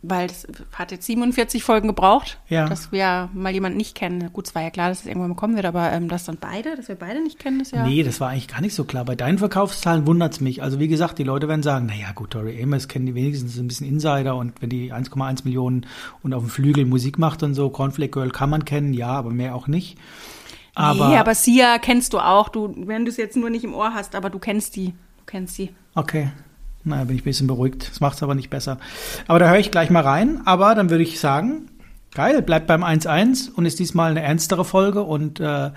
[0.04, 2.68] weil das hat jetzt 47 Folgen gebraucht, Ja.
[2.68, 4.32] dass wir mal jemanden nicht kennen.
[4.34, 6.38] Gut, es war ja klar, dass es irgendwann mal kommen wird, aber ähm, dass dann
[6.42, 7.86] beide, dass wir beide nicht kennen, ist ja.
[7.86, 9.06] Nee, das war eigentlich gar nicht so klar.
[9.06, 10.64] Bei deinen Verkaufszahlen wundert's mich.
[10.64, 13.68] Also wie gesagt, die Leute werden sagen, naja gut, Tori Amos kennen die wenigstens ein
[13.68, 15.86] bisschen Insider und wenn die 1,1 Millionen
[16.24, 19.30] und auf dem Flügel Musik macht und so, Cornflake Girl kann man kennen, ja, aber
[19.30, 19.98] mehr auch nicht.
[20.74, 23.74] Aber, nee, aber Sia kennst du auch, du, wenn du es jetzt nur nicht im
[23.74, 24.94] Ohr hast, aber du kennst die.
[25.18, 25.70] Du kennst die.
[25.96, 26.32] okay.
[26.84, 27.90] Naja, bin ich ein bisschen beruhigt.
[27.90, 28.80] Das macht's aber nicht besser.
[29.28, 30.42] Aber da höre ich gleich mal rein.
[30.46, 31.70] Aber dann würde ich sagen,
[32.14, 35.72] geil, bleibt beim 1-1 und ist diesmal eine ernstere Folge und äh,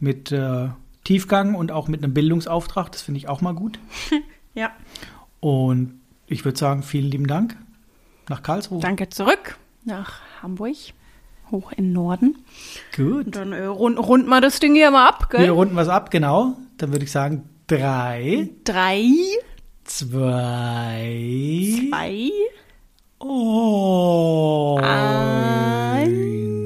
[0.00, 0.68] mit äh,
[1.04, 2.90] Tiefgang und auch mit einem Bildungsauftrag.
[2.92, 3.78] Das finde ich auch mal gut.
[4.54, 4.70] Ja.
[5.38, 7.56] Und ich würde sagen, vielen lieben Dank
[8.28, 8.80] nach Karlsruhe.
[8.80, 10.74] Danke zurück nach Hamburg,
[11.52, 12.38] hoch in Norden.
[12.96, 13.36] Und Gut.
[13.36, 15.50] dann äh, rund, rund mal das Ding hier mal ab, Wir gell?
[15.50, 16.56] runden was ab, genau.
[16.78, 19.04] Dann würde ich sagen, drei, Drei,
[19.88, 22.30] zwei, zwei,
[23.20, 26.57] oh, eins.